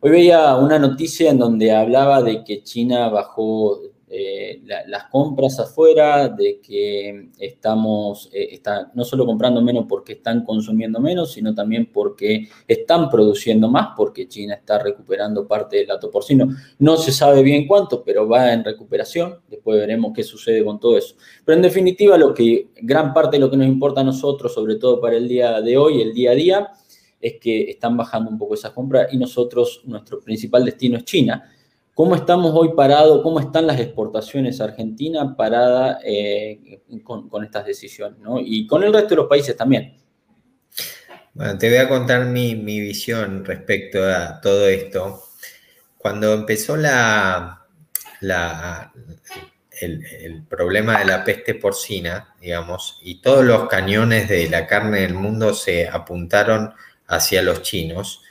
hoy 0.00 0.10
veía 0.10 0.56
una 0.56 0.78
noticia 0.78 1.30
en 1.30 1.38
donde 1.38 1.72
hablaba 1.72 2.22
de 2.22 2.44
que 2.44 2.62
China 2.62 3.08
bajó 3.08 3.80
eh, 4.16 4.62
las 4.86 5.06
compras 5.10 5.58
afuera, 5.58 6.28
de 6.28 6.60
que 6.60 7.30
estamos 7.36 8.30
eh, 8.32 8.62
no 8.94 9.04
solo 9.04 9.26
comprando 9.26 9.60
menos 9.60 9.86
porque 9.88 10.12
están 10.12 10.44
consumiendo 10.44 11.00
menos, 11.00 11.32
sino 11.32 11.52
también 11.52 11.90
porque 11.92 12.48
están 12.68 13.10
produciendo 13.10 13.68
más, 13.68 13.88
porque 13.96 14.28
China 14.28 14.54
está 14.54 14.78
recuperando 14.78 15.48
parte 15.48 15.78
del 15.78 15.88
dato 15.88 16.12
porcino. 16.12 16.46
No 16.78 16.96
se 16.96 17.10
sabe 17.10 17.42
bien 17.42 17.66
cuánto, 17.66 18.04
pero 18.04 18.28
va 18.28 18.52
en 18.52 18.62
recuperación. 18.62 19.40
Después 19.48 19.80
veremos 19.80 20.12
qué 20.14 20.22
sucede 20.22 20.64
con 20.64 20.78
todo 20.78 20.96
eso. 20.96 21.16
Pero 21.44 21.56
en 21.56 21.62
definitiva, 21.62 22.16
lo 22.16 22.32
que 22.32 22.68
gran 22.82 23.12
parte 23.12 23.36
de 23.36 23.40
lo 23.40 23.50
que 23.50 23.56
nos 23.56 23.66
importa 23.66 24.02
a 24.02 24.04
nosotros, 24.04 24.54
sobre 24.54 24.76
todo 24.76 25.00
para 25.00 25.16
el 25.16 25.26
día 25.26 25.60
de 25.60 25.76
hoy, 25.76 26.00
el 26.00 26.14
día 26.14 26.30
a 26.30 26.34
día, 26.34 26.68
es 27.20 27.40
que 27.40 27.62
están 27.62 27.96
bajando 27.96 28.30
un 28.30 28.38
poco 28.38 28.54
esas 28.54 28.70
compras 28.70 29.08
y 29.10 29.16
nosotros, 29.16 29.82
nuestro 29.86 30.20
principal 30.20 30.64
destino 30.64 30.98
es 30.98 31.04
China 31.04 31.50
¿Cómo 31.94 32.16
estamos 32.16 32.52
hoy 32.54 32.72
parados? 32.74 33.22
¿Cómo 33.22 33.38
están 33.38 33.68
las 33.68 33.78
exportaciones 33.78 34.60
argentinas 34.60 35.36
paradas 35.36 35.98
eh, 36.04 36.82
con, 37.04 37.44
estas 37.44 37.64
decisiones? 37.64 38.18
Y 38.44 38.66
con 38.66 38.82
el 38.82 38.92
resto 38.92 39.10
de 39.10 39.16
los 39.16 39.28
países 39.28 39.56
también. 39.56 39.96
Bueno, 41.34 41.56
te 41.56 41.68
voy 41.68 41.78
a 41.78 41.88
contar 41.88 42.26
mi, 42.26 42.56
visión 42.56 43.44
respecto 43.44 44.04
a 44.04 44.40
todo 44.40 44.66
esto. 44.66 45.22
Cuando 45.96 46.34
empezó 46.34 46.76
la, 46.76 47.64
el, 49.80 50.44
problema 50.48 50.98
de 50.98 51.04
la 51.04 51.22
peste 51.22 51.54
porcina, 51.54 52.34
digamos, 52.40 52.98
y 53.02 53.20
todos 53.20 53.44
los 53.44 53.68
cañones 53.68 54.28
de 54.28 54.50
la 54.50 54.66
carne 54.66 55.02
del 55.02 55.14
mundo 55.14 55.54
se 55.54 55.88
apuntaron 55.88 56.74
hacia 57.06 57.40
los 57.42 57.62
chinos, 57.62 58.22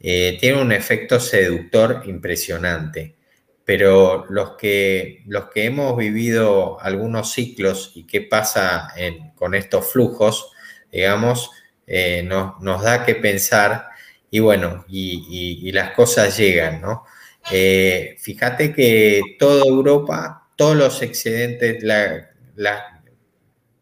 eh, 0.00 0.36
tiene 0.40 0.60
un 0.60 0.72
efecto 0.72 1.20
seductor 1.20 2.02
impresionante. 2.06 3.16
Pero 3.64 4.24
los 4.30 4.52
que, 4.56 5.22
los 5.26 5.50
que 5.50 5.66
hemos 5.66 5.96
vivido 5.96 6.80
algunos 6.80 7.32
ciclos 7.32 7.92
y 7.94 8.06
qué 8.06 8.22
pasa 8.22 8.88
con 9.34 9.54
estos 9.54 9.92
flujos, 9.92 10.52
digamos, 10.90 11.50
eh, 11.86 12.22
nos 12.22 12.82
da 12.82 13.04
que 13.04 13.14
pensar 13.14 13.88
y 14.30 14.40
bueno, 14.40 14.84
y, 14.88 15.70
las 15.72 15.92
cosas 15.92 16.36
llegan, 16.36 16.80
¿no? 16.82 17.04
Eh, 17.50 18.16
fíjate 18.20 18.74
que 18.74 19.22
toda 19.38 19.64
Europa, 19.64 20.48
todos 20.56 20.76
los 20.76 21.02
excedentes, 21.02 21.82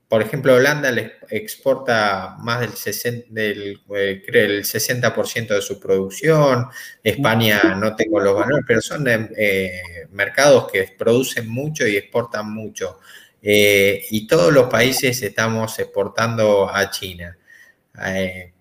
por 0.08 0.22
ejemplo, 0.22 0.54
Holanda 0.54 0.90
le 0.90 1.14
exporta 1.30 2.36
más 2.38 2.60
del, 2.60 2.72
60, 2.72 3.26
del 3.30 3.80
eh, 3.94 4.22
el 4.26 4.64
60% 4.64 5.48
de 5.48 5.62
su 5.62 5.80
producción, 5.80 6.66
España 7.02 7.74
no 7.76 7.96
tengo 7.96 8.20
los 8.20 8.34
valores, 8.34 8.64
pero 8.66 8.80
son 8.80 9.06
eh, 9.08 9.80
mercados 10.12 10.70
que 10.70 10.94
producen 10.96 11.48
mucho 11.48 11.86
y 11.86 11.96
exportan 11.96 12.52
mucho. 12.52 12.98
y 13.42 14.26
todos 14.26 14.52
los 14.52 14.68
países 14.68 15.22
estamos 15.22 15.78
exportando 15.78 16.68
a 16.72 16.90
China. 16.90 17.36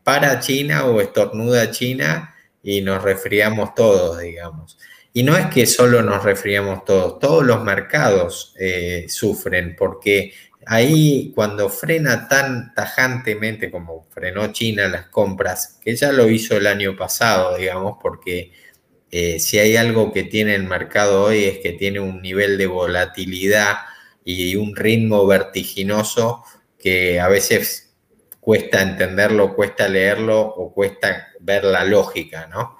para 0.03 0.39
China 0.39 0.85
o 0.85 1.01
estornuda 1.01 1.71
China 1.71 2.35
y 2.65 2.81
nos 2.81 3.03
resfriamos 3.03 3.75
todos, 3.75 4.19
digamos. 4.19 4.77
Y 5.13 5.23
no 5.23 5.37
es 5.37 5.45
que 5.45 5.65
solo 5.65 6.01
nos 6.01 6.23
resfriamos 6.23 6.83
todos, 6.83 7.19
todos 7.19 7.45
los 7.45 7.63
mercados 7.63 8.53
eh, 8.59 9.05
sufren 9.07 9.75
porque 9.77 10.33
ahí 10.65 11.31
cuando 11.35 11.69
frena 11.69 12.27
tan 12.27 12.73
tajantemente 12.73 13.71
como 13.71 14.07
frenó 14.09 14.51
China 14.51 14.87
las 14.87 15.07
compras, 15.07 15.79
que 15.83 15.95
ya 15.95 16.11
lo 16.11 16.29
hizo 16.29 16.57
el 16.57 16.67
año 16.67 16.95
pasado, 16.95 17.57
digamos, 17.57 17.97
porque 18.01 18.51
eh, 19.11 19.39
si 19.39 19.59
hay 19.59 19.77
algo 19.77 20.11
que 20.11 20.23
tiene 20.23 20.55
el 20.55 20.63
mercado 20.63 21.23
hoy 21.23 21.45
es 21.45 21.59
que 21.59 21.73
tiene 21.73 21.99
un 21.99 22.21
nivel 22.21 22.57
de 22.57 22.67
volatilidad 22.67 23.77
y 24.23 24.55
un 24.55 24.75
ritmo 24.75 25.25
vertiginoso 25.27 26.43
que 26.79 27.19
a 27.19 27.27
veces 27.27 27.95
cuesta 28.39 28.81
entenderlo, 28.81 29.55
cuesta 29.55 29.87
leerlo 29.87 30.41
o 30.41 30.73
cuesta 30.73 31.29
ver 31.39 31.63
la 31.63 31.83
lógica, 31.83 32.47
¿no? 32.47 32.77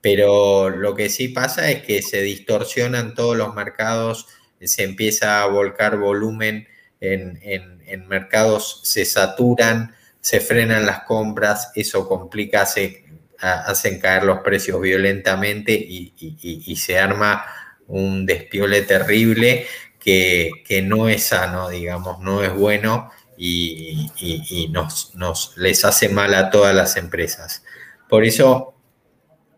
Pero 0.00 0.70
lo 0.70 0.94
que 0.94 1.08
sí 1.08 1.28
pasa 1.28 1.70
es 1.70 1.82
que 1.82 2.02
se 2.02 2.22
distorsionan 2.22 3.14
todos 3.14 3.36
los 3.36 3.54
mercados, 3.54 4.26
se 4.60 4.84
empieza 4.84 5.42
a 5.42 5.46
volcar 5.46 5.98
volumen 5.98 6.68
en, 7.00 8.08
mercados, 8.08 8.80
se 8.84 9.04
saturan, 9.04 9.94
se 10.20 10.40
frenan 10.40 10.86
las 10.86 11.02
compras, 11.02 11.70
eso 11.74 12.08
complica, 12.08 12.62
hace, 12.62 13.04
hacen 13.38 14.00
caer 14.00 14.24
los 14.24 14.40
precios 14.40 14.80
violentamente 14.80 15.72
y, 15.72 16.76
se 16.76 16.98
arma 16.98 17.44
un 17.86 18.26
despiole 18.26 18.82
terrible 18.82 19.66
que, 19.98 20.62
que, 20.66 20.82
no 20.82 21.08
es 21.08 21.24
sano, 21.24 21.68
digamos, 21.68 22.20
no 22.20 22.42
es 22.42 22.52
bueno 22.52 23.10
y, 23.36 24.70
nos, 24.72 25.56
les 25.56 25.84
hace 25.84 26.08
mal 26.08 26.34
a 26.34 26.50
todas 26.50 26.74
las 26.74 26.96
empresas. 26.96 27.62
Por 28.08 28.24
eso, 28.24 28.74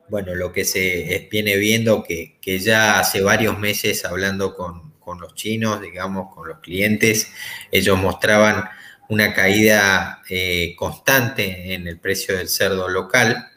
bueno, 0.08 0.34
lo 0.34 0.52
que 0.52 0.64
se 0.64 1.28
viene 1.30 1.56
viendo 1.56 2.02
que, 2.02 2.38
que 2.40 2.58
ya 2.58 2.98
hace 2.98 3.22
varios 3.22 3.58
meses 3.58 4.04
hablando 4.04 4.54
con, 4.54 4.89
los 5.18 5.34
chinos, 5.34 5.80
digamos, 5.80 6.34
con 6.34 6.46
los 6.46 6.58
clientes, 6.60 7.32
ellos 7.72 7.98
mostraban 7.98 8.68
una 9.10 9.34
caída 9.34 10.22
eh, 10.28 10.74
constante 10.76 11.74
en 11.74 11.88
el 11.88 11.98
precio 11.98 12.36
del 12.36 12.48
cerdo 12.48 12.88
local. 12.88 13.50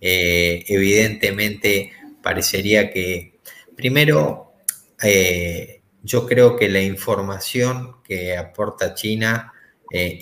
Eh, 0.00 0.64
evidentemente, 0.68 1.92
parecería 2.22 2.90
que, 2.90 3.38
primero, 3.76 4.54
eh, 5.02 5.82
yo 6.02 6.26
creo 6.26 6.56
que 6.56 6.68
la 6.68 6.80
información 6.80 8.02
que 8.02 8.36
aporta 8.36 8.94
China 8.94 9.52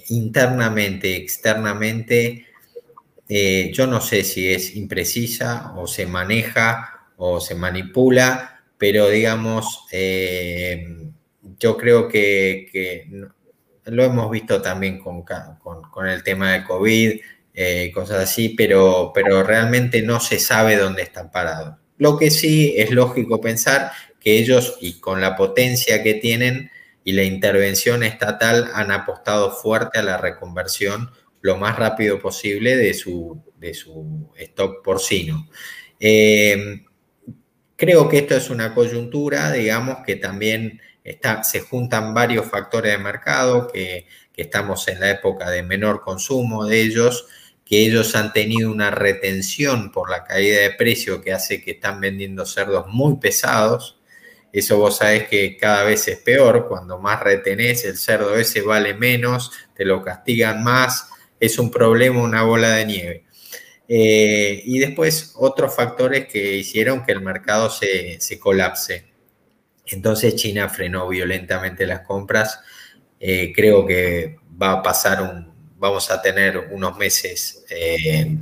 internamente, 0.08 1.16
externamente, 1.16 2.46
yo 3.26 3.86
no 3.86 4.02
sé 4.02 4.22
si 4.22 4.52
es 4.52 4.76
imprecisa 4.76 5.72
o 5.76 5.86
se 5.86 6.04
maneja 6.04 7.06
o 7.16 7.40
se 7.40 7.54
manipula, 7.54 8.51
pero 8.82 9.08
digamos, 9.08 9.84
eh, 9.92 10.84
yo 11.40 11.76
creo 11.76 12.08
que, 12.08 13.06
lo 13.84 14.02
hemos 14.02 14.28
visto 14.28 14.60
también 14.60 14.98
con, 14.98 15.22
con, 15.22 16.08
el 16.08 16.24
tema 16.24 16.52
de 16.52 16.64
COVID, 16.64 17.20
cosas 17.94 18.24
así, 18.24 18.48
pero, 18.48 19.12
pero 19.14 19.44
realmente 19.44 20.02
no 20.02 20.18
se 20.18 20.40
sabe 20.40 20.74
dónde 20.74 21.02
están 21.02 21.30
parados. 21.30 21.76
Lo 21.96 22.18
que 22.18 22.32
sí 22.32 22.74
es 22.76 22.90
lógico 22.90 23.40
pensar 23.40 23.92
que 24.18 24.38
ellos, 24.38 24.76
y 24.80 24.98
con 24.98 25.20
la 25.20 25.36
potencia 25.36 26.02
que 26.02 26.14
tienen, 26.14 26.72
y 27.04 27.12
la 27.12 27.22
intervención 27.22 28.02
estatal 28.02 28.68
han 28.74 28.90
apostado 28.90 29.52
fuerte 29.52 30.00
a 30.00 30.02
la 30.02 30.16
reconversión 30.16 31.12
lo 31.40 31.56
más 31.56 31.78
rápido 31.78 32.18
posible 32.18 32.76
de 32.76 32.94
su, 32.94 33.44
de 33.58 33.74
su 33.74 34.28
stock 34.36 34.82
porcino. 34.82 35.48
Eh, 36.00 36.82
creo 37.82 38.08
que 38.08 38.18
esto 38.18 38.36
es 38.36 38.48
una 38.48 38.74
coyuntura, 38.76 39.50
digamos, 39.50 40.04
que 40.06 40.14
también 40.14 40.80
se 41.42 41.60
juntan 41.62 42.14
varios 42.14 42.46
factores 42.46 42.92
de 42.92 42.98
mercado, 42.98 43.66
que, 43.66 44.06
que 44.32 44.42
estamos 44.42 44.86
en 44.86 45.00
la 45.00 45.10
época 45.10 45.50
de 45.50 45.64
menor 45.64 46.00
consumo 46.00 46.64
de 46.64 46.80
ellos, 46.80 47.26
que 47.64 47.84
ellos 47.84 48.14
han 48.14 48.32
tenido 48.32 48.70
una 48.70 48.92
retención 48.92 49.90
por 49.90 50.10
la 50.10 50.22
caída 50.22 50.60
de 50.60 50.70
precio 50.70 51.22
que 51.22 51.32
hace 51.32 51.60
que 51.60 51.72
están 51.72 52.00
vendiendo 52.00 52.46
cerdos 52.46 52.86
muy 52.86 53.16
pesados, 53.16 53.98
eso 54.52 54.78
vos 54.78 54.98
sabés 54.98 55.26
que 55.26 55.56
cada 55.56 55.82
vez 55.82 56.06
es 56.06 56.18
peor, 56.18 56.68
cuando 56.68 57.00
más 57.00 57.18
retenés, 57.18 57.84
el 57.84 57.96
cerdo 57.96 58.36
ese 58.36 58.60
vale 58.60 58.94
menos, 58.94 59.50
te 59.74 59.84
lo 59.84 60.04
castigan 60.04 60.62
más, 60.62 61.08
es 61.40 61.58
un 61.58 61.68
problema, 61.68 62.22
una 62.22 62.44
bola 62.44 62.76
de 62.76 62.86
nieve. 62.86 63.24
Eh, 63.88 64.62
y 64.64 64.78
después 64.78 65.34
otros 65.36 65.74
factores 65.74 66.26
que 66.26 66.56
hicieron 66.56 67.04
que 67.04 67.12
el 67.12 67.20
mercado 67.20 67.70
se, 67.70 68.18
colapse. 68.38 69.12
Entonces 69.86 70.36
China 70.36 70.68
frenó 70.68 71.08
violentamente 71.08 71.86
las 71.86 72.00
compras. 72.00 72.60
Eh, 73.20 73.52
creo 73.54 73.86
que 73.86 74.36
va 74.60 74.72
a 74.72 74.82
pasar 74.82 75.22
un, 75.22 75.52
vamos 75.82 76.10
a 76.10 76.22
tener 76.22 76.68
unos 76.70 76.96
meses 76.96 77.64
eh, 77.68 78.36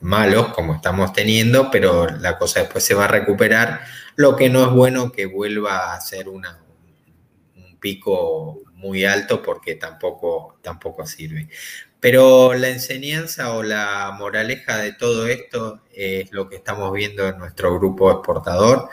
malos 0.00 0.48
como 0.54 0.76
estamos 0.76 1.12
teniendo, 1.12 1.70
pero 1.70 2.06
la 2.06 2.38
cosa 2.38 2.60
después 2.60 2.84
se 2.84 2.94
va 2.94 3.06
a 3.06 3.08
recuperar 3.08 3.80
lo 4.14 4.36
que 4.36 4.48
no 4.48 4.64
es 4.64 4.70
bueno 4.70 5.10
que 5.12 5.26
vuelva 5.26 5.94
a 5.94 6.00
ser 6.00 6.28
un 6.28 6.44
pico 7.80 8.62
muy 8.74 9.04
alto 9.04 9.42
porque 9.42 9.74
tampoco, 9.74 10.58
tampoco 10.62 11.06
sirve. 11.06 11.48
Pero 12.00 12.54
la 12.54 12.68
enseñanza 12.68 13.52
o 13.54 13.62
la 13.62 14.14
moraleja 14.18 14.76
de 14.78 14.92
todo 14.92 15.26
esto 15.26 15.80
es 15.92 16.30
lo 16.32 16.48
que 16.48 16.56
estamos 16.56 16.92
viendo 16.92 17.26
en 17.26 17.38
nuestro 17.38 17.74
grupo 17.78 18.10
exportador, 18.10 18.88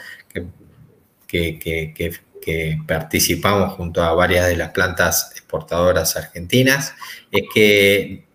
que, 1.27 1.59
que, 1.59 2.77
participamos 2.85 3.73
junto 3.73 4.03
a 4.03 4.13
varias 4.13 4.47
de 4.47 4.57
las 4.57 4.71
plantas 4.71 5.31
exportadoras 5.31 6.15
argentinas, 6.17 6.93
es 7.31 7.43
que, 7.53 8.25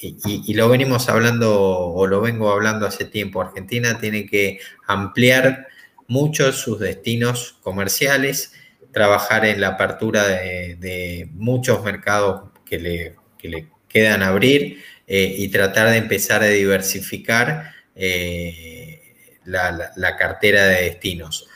y, 0.00 0.54
lo 0.54 0.68
venimos 0.68 1.08
hablando 1.08 1.60
o 1.60 2.06
lo 2.06 2.20
vengo 2.20 2.50
hablando 2.50 2.86
hace 2.86 3.06
tiempo, 3.06 3.40
Argentina 3.40 3.98
tiene 3.98 4.26
que 4.26 4.60
ampliar 4.86 5.66
muchos 6.06 6.56
sus 6.56 6.78
destinos 6.78 7.56
comerciales, 7.62 8.52
trabajar 8.92 9.44
en 9.46 9.60
la 9.60 9.68
apertura 9.68 10.24
de, 10.26 11.28
muchos 11.32 11.82
mercados 11.82 12.50
que 12.64 12.78
le, 12.78 13.16
le 13.42 13.73
quedan 13.94 14.22
abrir 14.22 14.82
eh, 15.06 15.34
y 15.38 15.48
tratar 15.48 15.88
de 15.90 15.98
empezar 15.98 16.42
a 16.42 16.46
diversificar 16.46 17.70
eh, 17.94 19.00
la, 19.44 20.16
cartera 20.18 20.66
de 20.66 20.82
destinos. 20.82 21.48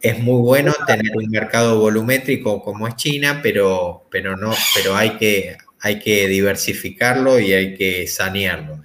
Es 0.00 0.18
muy 0.20 0.40
bueno 0.40 0.72
tener 0.86 1.16
un 1.16 1.28
mercado 1.30 1.80
volumétrico 1.80 2.62
como 2.62 2.86
es 2.86 2.94
China, 2.94 3.40
pero, 3.42 4.04
pero, 4.10 4.36
no, 4.36 4.52
pero 4.76 4.94
hay, 4.94 5.16
que, 5.16 5.56
hay 5.80 5.98
que 5.98 6.28
diversificarlo 6.28 7.40
y 7.40 7.52
hay 7.52 7.74
que 7.74 8.06
sanearlo. 8.06 8.78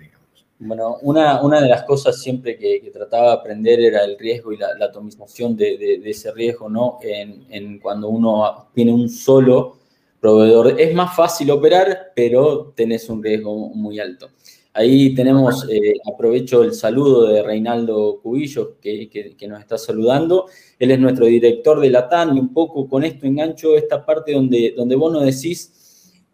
Bueno, 0.62 0.98
una, 1.04 1.42
una, 1.42 1.62
de 1.62 1.70
las 1.70 1.84
cosas 1.84 2.22
siempre 2.22 2.58
que, 2.58 2.90
trataba 2.92 3.28
de 3.28 3.34
aprender 3.34 3.80
era 3.80 4.04
el 4.04 4.20
riesgo 4.20 4.52
y 4.52 4.58
la, 4.58 4.68
atomización 4.82 5.56
de, 5.56 6.02
ese 6.04 6.34
riesgo, 6.34 6.68
¿no? 6.70 7.00
En, 7.02 7.80
cuando 7.80 8.10
uno 8.10 8.68
tiene 8.74 8.92
un 8.92 9.08
solo 9.08 9.79
proveedor. 10.20 10.80
Es 10.80 10.94
más 10.94 11.16
fácil 11.16 11.52
operar, 11.52 12.12
pero 12.16 12.74
tenés 12.76 13.10
un 13.10 13.24
riesgo 13.24 13.70
muy 13.70 14.00
alto. 14.00 14.30
Ahí 14.74 15.16
tenemos, 15.16 15.68
eh, 15.70 15.96
aprovecho 16.12 16.64
el 16.64 16.74
saludo 16.74 17.28
de 17.28 17.42
Reinaldo 17.42 18.20
Cubillo, 18.22 18.80
que, 18.80 19.10
que, 19.10 19.48
nos 19.48 19.60
está 19.60 19.78
saludando. 19.78 20.46
Él 20.78 20.92
es 20.92 21.00
nuestro 21.00 21.26
director 21.26 21.80
de 21.80 21.90
la 21.90 22.08
TAN 22.08 22.38
y 22.38 22.40
un 22.40 22.54
poco 22.54 22.88
con 22.88 23.04
esto 23.04 23.26
engancho 23.26 23.76
esta 23.76 24.06
parte 24.06 24.34
donde, 24.34 24.74
donde 24.78 24.96
vos 24.96 25.12
nos 25.12 25.26
decís 25.26 25.80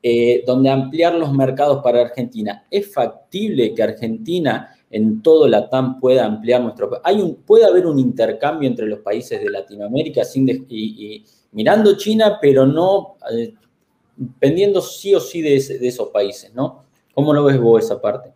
eh, 0.07 0.43
donde 0.45 0.69
ampliar 0.69 1.15
los 1.15 1.33
mercados 1.33 1.81
para 1.81 2.01
Argentina. 2.01 2.67
¿Es 2.69 2.93
factible 2.93 3.73
que 3.73 3.81
Argentina 3.81 4.69
en 4.91 5.23
todo 5.23 5.47
la 5.47 5.67
TAM 5.67 5.99
pueda 5.99 6.25
ampliar 6.25 6.61
nuestro... 6.61 7.01
Hay 7.03 7.19
un, 7.19 7.37
¿Puede 7.37 7.65
haber 7.65 7.87
un 7.87 7.97
intercambio 7.97 8.69
entre 8.69 8.85
los 8.85 8.99
países 8.99 9.41
de 9.41 9.49
Latinoamérica 9.49 10.23
sin 10.23 10.47
y, 10.69 11.25
mirando 11.53 11.97
China, 11.97 12.37
pero 12.39 12.67
no 12.67 13.15
eh, 13.35 13.55
dependiendo 14.15 14.81
sí 14.81 15.13
o 15.13 15.19
sí 15.19 15.41
de, 15.41 15.55
esos 15.55 16.09
países, 16.09 16.53
¿no? 16.53 16.85
¿Cómo 17.13 17.33
lo 17.33 17.43
ves 17.43 17.59
vos 17.59 17.83
esa 17.83 18.01
parte? 18.01 18.31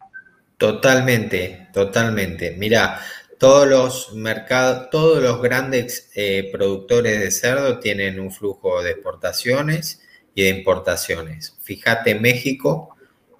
Totalmente, 0.58 1.68
totalmente. 1.74 2.56
Mira, 2.58 3.00
todos 3.38 3.68
los 3.68 4.14
mercados, 4.14 4.90
todos 4.90 5.24
los 5.24 5.42
grandes 5.42 6.12
eh, 6.16 6.50
productores 6.52 7.20
de 7.20 7.32
cerdo 7.32 7.80
tienen 7.80 8.20
un 8.20 8.32
flujo 8.32 8.82
de 8.82 8.92
exportaciones 8.92 10.02
y 10.36 10.44
de 10.44 10.50
importaciones. 10.50 11.56
Fíjate 11.62 12.16
México, 12.16 12.96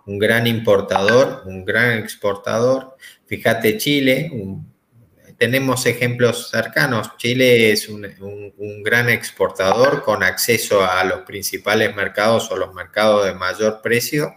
un 0.06 0.18
gran 0.18 0.48
importador, 0.48 1.44
un 1.46 1.66
gran 1.66 2.00
exportador. 2.00 2.96
Fíjate 3.26 3.78
Chile, 3.78 4.32
tenemos 5.40 5.86
ejemplos 5.86 6.50
cercanos. 6.52 7.16
Chile 7.18 7.72
es 7.72 7.88
un, 7.88 8.06
gran 8.84 9.10
exportador 9.10 10.04
con 10.04 10.22
acceso 10.22 10.84
a 10.84 11.04
los 11.06 11.22
principales 11.22 11.96
mercados 11.96 12.52
o 12.52 12.58
los 12.58 12.74
mercados 12.74 13.26
de 13.26 13.34
mayor 13.34 13.80
precio, 13.82 14.34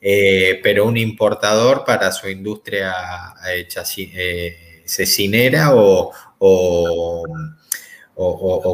eh, 0.00 0.60
pero 0.62 0.86
un 0.86 0.96
importador 0.96 1.84
para 1.84 2.12
su 2.12 2.28
industria 2.28 2.94
hecha 3.52 3.82
eh, 3.96 4.84
cecinera 4.86 5.74
o, 5.74 6.12
o, 6.38 7.24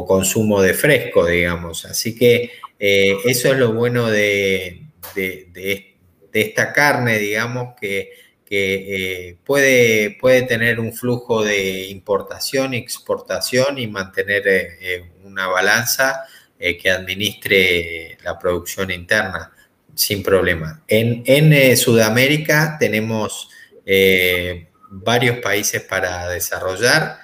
consumo 0.07 0.61
de 0.61 0.75
fresco, 0.75 1.25
digamos. 1.25 1.85
Así 1.85 2.15
que 2.15 2.51
eh, 2.77 3.17
eso 3.25 3.51
es 3.51 3.57
lo 3.57 3.73
bueno 3.73 4.11
de, 4.11 4.83
esta 6.33 6.71
carne, 6.71 7.17
digamos, 7.17 7.73
que, 7.81 8.11
eh, 8.55 9.37
puede, 9.45 10.17
puede, 10.19 10.43
tener 10.43 10.79
un 10.79 10.93
flujo 10.93 11.43
de 11.43 11.87
importación 11.87 12.73
y 12.73 12.77
exportación 12.77 13.77
y 13.77 13.87
mantener 13.87 14.43
eh, 14.45 15.11
una 15.23 15.47
balanza 15.47 16.23
que 16.59 16.89
administre 16.89 18.17
la 18.23 18.39
producción 18.39 18.89
interna 18.89 19.51
sin 19.93 20.23
problema. 20.23 20.81
En, 20.87 21.75
Sudamérica 21.75 22.77
tenemos 22.79 23.49
varios 24.93 25.39
países 25.39 25.81
para 25.81 26.29
desarrollar. 26.29 27.17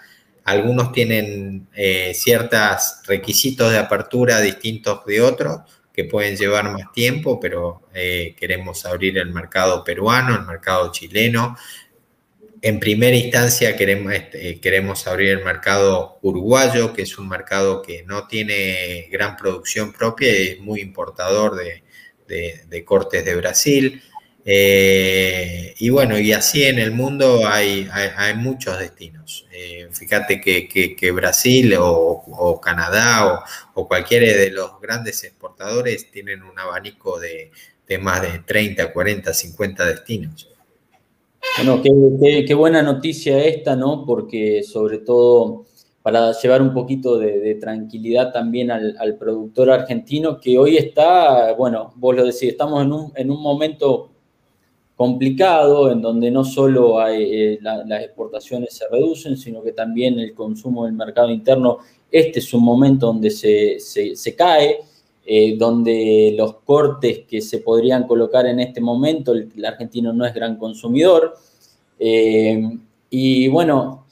Algunos 0.44 0.92
tienen 0.92 1.68
eh, 1.76 2.12
ciertos 2.16 3.02
requisitos 3.06 3.72
de 3.72 3.78
apertura 3.78 4.42
distintos 4.42 5.06
de 5.06 5.22
otros 5.22 5.62
que 6.00 6.06
pueden 6.06 6.38
llevar 6.38 6.72
más 6.72 6.94
tiempo, 6.94 7.42
pero 7.42 7.82
eh, 7.94 8.34
queremos 8.40 8.86
abrir 8.86 9.18
el 9.18 9.32
mercado 9.34 9.84
peruano, 9.84 10.34
el 10.34 10.46
mercado 10.46 10.94
chileno. 10.94 11.58
En 12.62 12.80
primera 12.80 13.18
instancia 13.18 13.76
queremos, 13.76 14.14
este, 14.14 14.62
queremos 14.62 15.06
abrir 15.08 15.32
el 15.32 15.44
mercado 15.44 16.18
uruguayo, 16.22 16.94
que 16.94 17.02
es 17.02 17.18
un 17.18 17.28
mercado 17.28 17.82
que 17.82 18.04
no 18.04 18.28
tiene 18.28 19.10
gran 19.12 19.36
producción 19.36 19.92
propia 19.92 20.32
y 20.32 20.48
es 20.48 20.60
muy 20.62 20.80
importador 20.80 21.58
de 21.58 22.86
cortes 22.86 23.26
de 23.26 23.36
Brasil. 23.36 24.02
Eh, 24.46 25.76
y 25.80 25.90
bueno, 25.90 26.18
y 26.18 26.32
así 26.32 26.64
en 26.64 26.80
el 26.80 26.92
mundo 26.92 27.42
hay, 27.46 27.88
hay, 27.92 28.36
muchos 28.36 28.80
destinos. 28.80 29.46
Eh, 29.52 29.88
fíjate 29.92 30.40
que, 30.40 31.12
Brasil 31.12 31.76
o, 31.78 32.60
Canadá 32.62 33.44
o, 33.74 33.88
cualquiera 33.88 34.26
de 34.26 34.52
los 34.52 34.80
grandes 34.82 35.24
exportadores 35.24 36.10
tienen 36.12 36.44
un 36.44 36.58
abanico 36.58 37.20
de, 37.20 37.52
más 38.00 38.22
de 38.22 38.40
30, 38.40 38.94
40, 38.94 39.34
50 39.34 39.86
destinos. 39.86 40.50
Bueno, 41.58 41.82
qué, 41.82 42.54
buena 42.54 42.82
noticia 42.82 43.44
esta, 43.44 43.76
¿no? 43.76 44.06
Porque 44.06 44.64
sobre 44.64 45.00
todo 45.00 45.66
para 46.02 46.32
llevar 46.32 46.62
un 46.62 46.74
poquito 46.74 47.20
de, 47.20 47.56
tranquilidad 47.56 48.32
también 48.32 48.72
al, 48.72 49.18
productor 49.20 49.70
argentino 49.70 50.40
que 50.40 50.58
hoy 50.58 50.78
está, 50.78 51.54
bueno, 51.54 51.94
vos 51.98 52.16
lo 52.16 52.26
decís, 52.26 52.44
estamos 52.44 52.84
en 52.84 52.94
un, 52.94 53.12
en 53.16 53.30
un 53.30 53.42
momento 53.42 54.10
complicado, 55.00 55.90
en 55.94 56.02
donde 56.02 56.30
no 56.30 56.44
solo 56.44 57.02
eh, 57.08 57.58
las 57.62 58.04
exportaciones 58.04 58.74
se 58.74 58.84
reducen, 58.92 59.38
sino 59.38 59.64
que 59.64 59.72
también 59.72 60.20
el 60.20 60.34
consumo 60.34 60.84
del 60.84 60.94
mercado 60.94 61.30
interno, 61.30 61.78
este 62.12 62.40
es 62.40 62.54
un 62.54 62.66
momento 62.66 63.06
donde 63.06 63.32
se, 63.32 63.80
se, 63.80 64.36
cae, 64.36 64.80
eh, 65.26 65.56
donde 65.58 66.36
los 66.38 66.56
cortes 66.66 67.20
que 67.20 67.40
se 67.40 67.60
podrían 67.60 68.08
colocar 68.08 68.46
en 68.46 68.60
este 68.60 68.82
momento, 68.82 69.32
el, 69.32 69.50
argentino 69.64 70.12
no 70.12 70.26
es 70.26 70.34
gran 70.34 70.58
consumidor. 70.58 71.34
Eh, 71.98 72.62
y 73.10 73.48
bueno, 73.48 74.06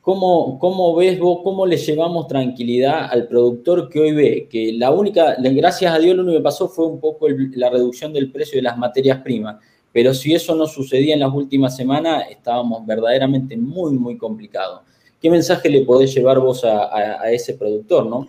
¿cómo, 0.00 0.58
¿cómo, 0.58 0.96
ves 0.96 1.16
vos, 1.16 1.42
cómo 1.44 1.64
le 1.64 1.76
llevamos 1.76 2.26
tranquilidad 2.26 3.06
al 3.08 3.28
productor 3.28 3.88
que 3.88 4.00
hoy 4.00 4.12
ve 4.12 4.48
que 4.50 4.72
la 4.72 4.90
única, 4.90 5.36
gracias 5.38 5.94
a 5.94 5.98
Dios, 6.00 6.16
lo 6.16 6.24
único 6.24 6.38
que 6.38 6.42
pasó 6.42 6.68
fue 6.68 6.88
un 6.88 6.98
poco 6.98 7.28
la 7.28 7.70
reducción 7.70 8.12
del 8.12 8.32
precio 8.32 8.58
de 8.58 8.62
las 8.62 8.76
materias 8.76 9.20
primas? 9.20 9.58
Pero 9.94 10.12
si 10.12 10.34
eso 10.34 10.56
no 10.56 10.66
sucedía 10.66 11.14
en 11.14 11.20
las 11.20 11.32
últimas 11.32 11.76
semanas, 11.76 12.24
estábamos 12.28 12.84
verdaderamente 12.84 13.56
muy, 13.56 13.92
muy 13.92 14.18
complicados. 14.18 14.80
¿Qué 15.22 15.30
mensaje 15.30 15.70
le 15.70 15.82
podés 15.82 16.12
llevar 16.12 16.40
vos 16.40 16.64
a, 16.64 17.30
ese 17.30 17.54
productor, 17.54 18.04
no? 18.04 18.28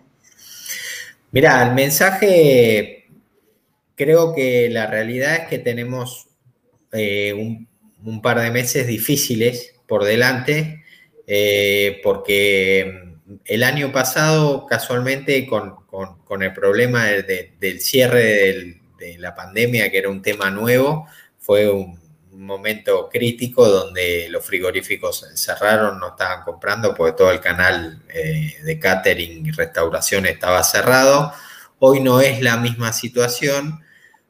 Mira, 1.32 1.68
el 1.68 1.74
mensaje, 1.74 3.08
creo 3.96 4.36
que 4.36 4.70
la 4.70 4.86
realidad 4.86 5.36
es 5.38 5.48
que 5.48 5.58
tenemos 5.58 6.28
eh, 6.94 7.34
un, 7.34 8.22
par 8.22 8.42
de 8.42 8.52
meses 8.52 8.86
difíciles 8.86 9.74
por 9.88 10.04
delante, 10.04 10.84
eh, 11.26 12.00
porque 12.04 13.16
el 13.44 13.64
año 13.64 13.92
pasado, 13.92 14.68
casualmente, 14.68 15.48
con, 15.48 15.74
el 16.44 16.54
problema 16.54 17.06
del 17.06 17.82
cierre 17.82 18.82
de 19.00 19.18
la 19.18 19.34
pandemia, 19.34 19.90
que 19.90 19.98
era 19.98 20.10
un 20.10 20.22
tema 20.22 20.52
nuevo, 20.52 21.08
fue 21.46 21.70
un, 21.70 22.04
momento 22.32 23.08
crítico 23.10 23.66
donde 23.66 24.28
los 24.30 24.46
frigoríficos 24.46 25.26
cerraron, 25.36 26.00
no 26.02 26.10
estaban 26.10 26.44
comprando 26.44 26.94
porque 26.94 27.16
todo 27.16 27.32
el 27.32 27.40
canal 27.40 28.04
eh, 28.10 28.58
de 28.62 28.78
catering 28.78 29.46
y 29.46 29.52
restauración 29.52 30.26
estaba 30.26 30.62
cerrado. 30.64 31.32
Hoy 31.80 32.02
no 32.02 32.20
es 32.20 32.42
la 32.42 32.58
misma 32.58 32.92
situación. 32.92 33.80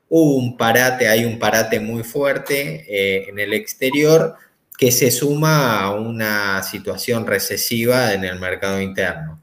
Hubo 0.07 0.35
un 0.35 0.55
parate, 0.55 1.07
hay 1.07 1.25
un 1.25 1.39
parate 1.39 1.79
muy 1.79 2.03
fuerte 2.03 2.85
eh, 2.87 3.25
en 3.27 3.39
el 3.39 3.53
exterior 3.53 4.35
que 4.77 4.91
se 4.91 5.09
suma 5.09 5.81
a 5.81 5.91
una 5.91 6.61
situación 6.61 7.25
recesiva 7.25 8.13
en 8.13 8.23
el 8.23 8.39
mercado 8.39 8.79
interno. 8.79 9.41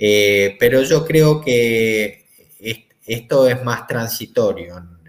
Eh, 0.00 0.56
pero 0.58 0.82
yo 0.82 1.04
creo 1.04 1.40
que 1.40 2.26
esto 3.06 3.48
es 3.48 3.62
más 3.62 3.86
transitorio 3.86 4.99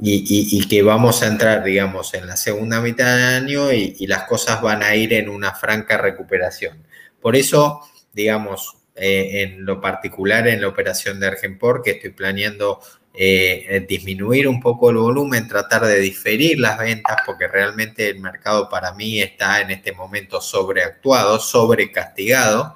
y, 0.00 0.66
que 0.66 0.82
vamos 0.82 1.22
a 1.22 1.28
entrar, 1.28 1.62
digamos, 1.62 2.14
en 2.14 2.26
la 2.26 2.36
segunda 2.36 2.80
mitad 2.80 3.16
del 3.16 3.42
año 3.44 3.72
y, 3.72 4.06
las 4.06 4.24
cosas 4.24 4.60
van 4.60 4.82
a 4.82 4.94
ir 4.94 5.12
en 5.12 5.28
una 5.28 5.54
franca 5.54 5.96
recuperación. 5.98 6.84
Por 7.20 7.36
eso, 7.36 7.80
digamos, 8.12 8.76
eh, 8.96 9.42
en 9.42 9.64
lo 9.64 9.80
particular 9.80 10.46
en 10.48 10.60
la 10.60 10.68
operación 10.68 11.20
de 11.20 11.28
Argenpor, 11.28 11.82
que 11.82 11.92
estoy 11.92 12.10
planeando 12.10 12.80
eh, 13.16 13.86
disminuir 13.88 14.48
un 14.48 14.60
poco 14.60 14.90
el 14.90 14.96
volumen, 14.96 15.46
tratar 15.46 15.86
de 15.86 16.00
diferir 16.00 16.58
las 16.58 16.78
ventas, 16.78 17.18
porque 17.24 17.46
realmente 17.46 18.08
el 18.10 18.20
mercado 18.20 18.68
para 18.68 18.92
mí 18.94 19.20
está 19.20 19.60
en 19.60 19.70
este 19.70 19.92
momento 19.92 20.40
sobreactuado, 20.40 21.38
sobrecastigado. 21.38 22.74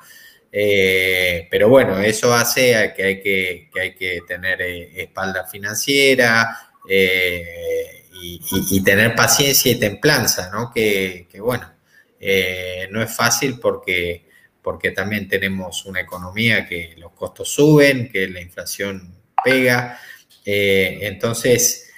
Eh, 0.50 1.46
pero 1.50 1.68
bueno, 1.68 1.98
eso 1.98 2.32
hace 2.32 2.94
que 2.96 3.04
hay 3.04 3.20
que 3.20 3.70
hay 3.78 3.94
que 3.94 4.20
tener 4.26 4.62
espalda 4.62 5.44
financiera, 5.44 6.67
eh, 6.88 8.06
y, 8.20 8.82
tener 8.82 9.14
paciencia 9.14 9.70
y 9.70 9.78
templanza, 9.78 10.50
¿no? 10.50 10.72
Que, 10.72 11.28
bueno, 11.38 11.70
eh, 12.18 12.88
no 12.90 13.02
es 13.02 13.14
fácil 13.14 13.60
porque, 13.60 14.26
porque 14.62 14.90
también 14.90 15.28
tenemos 15.28 15.84
una 15.86 16.00
economía 16.00 16.66
que 16.66 16.94
los 16.96 17.12
costos 17.12 17.48
suben, 17.50 18.10
que 18.10 18.26
la 18.28 18.40
inflación 18.40 19.14
pega. 19.44 20.00
Eh, 20.44 20.98
entonces, 21.02 21.92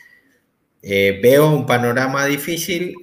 veo 0.82 1.50
un 1.50 1.64
panorama 1.64 2.26
difícil 2.26 2.94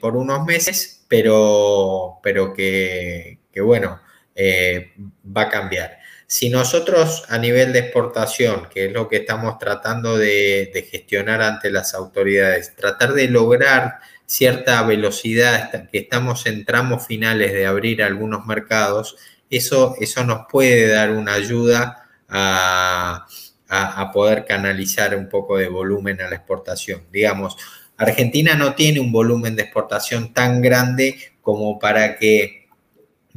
por 0.00 0.16
unos 0.16 0.44
meses, 0.44 1.04
pero, 1.08 2.18
pero 2.22 2.52
que, 2.52 3.38
que 3.52 3.60
bueno, 3.60 4.00
va 4.36 5.42
a 5.42 5.48
cambiar. 5.48 5.97
Si 6.30 6.50
nosotros 6.50 7.24
a 7.30 7.38
nivel 7.38 7.72
de 7.72 7.78
exportación, 7.78 8.68
que 8.68 8.84
es 8.84 8.92
lo 8.92 9.08
que 9.08 9.16
estamos 9.16 9.58
tratando 9.58 10.18
de, 10.18 10.86
gestionar 10.90 11.40
ante 11.40 11.70
las 11.70 11.94
autoridades, 11.94 12.76
tratar 12.76 13.14
de 13.14 13.28
lograr 13.28 14.00
cierta 14.26 14.82
velocidad, 14.82 15.88
que 15.90 15.98
estamos 16.00 16.44
en 16.44 16.66
tramos 16.66 17.06
finales 17.06 17.54
de 17.54 17.64
abrir 17.64 18.02
algunos 18.02 18.44
mercados, 18.44 19.16
eso, 19.48 19.96
eso 20.00 20.22
nos 20.22 20.40
puede 20.50 20.88
dar 20.88 21.12
una 21.12 21.32
ayuda 21.32 22.06
a, 22.28 23.26
a, 23.66 24.12
poder 24.12 24.44
canalizar 24.44 25.16
un 25.16 25.30
poco 25.30 25.56
de 25.56 25.68
volumen 25.68 26.20
a 26.20 26.28
la 26.28 26.36
exportación. 26.36 27.04
Digamos, 27.10 27.56
Argentina 27.96 28.54
no 28.54 28.74
tiene 28.74 29.00
un 29.00 29.12
volumen 29.12 29.56
de 29.56 29.62
exportación 29.62 30.34
tan 30.34 30.60
grande 30.60 31.32
como 31.40 31.78
para 31.78 32.18
que 32.18 32.57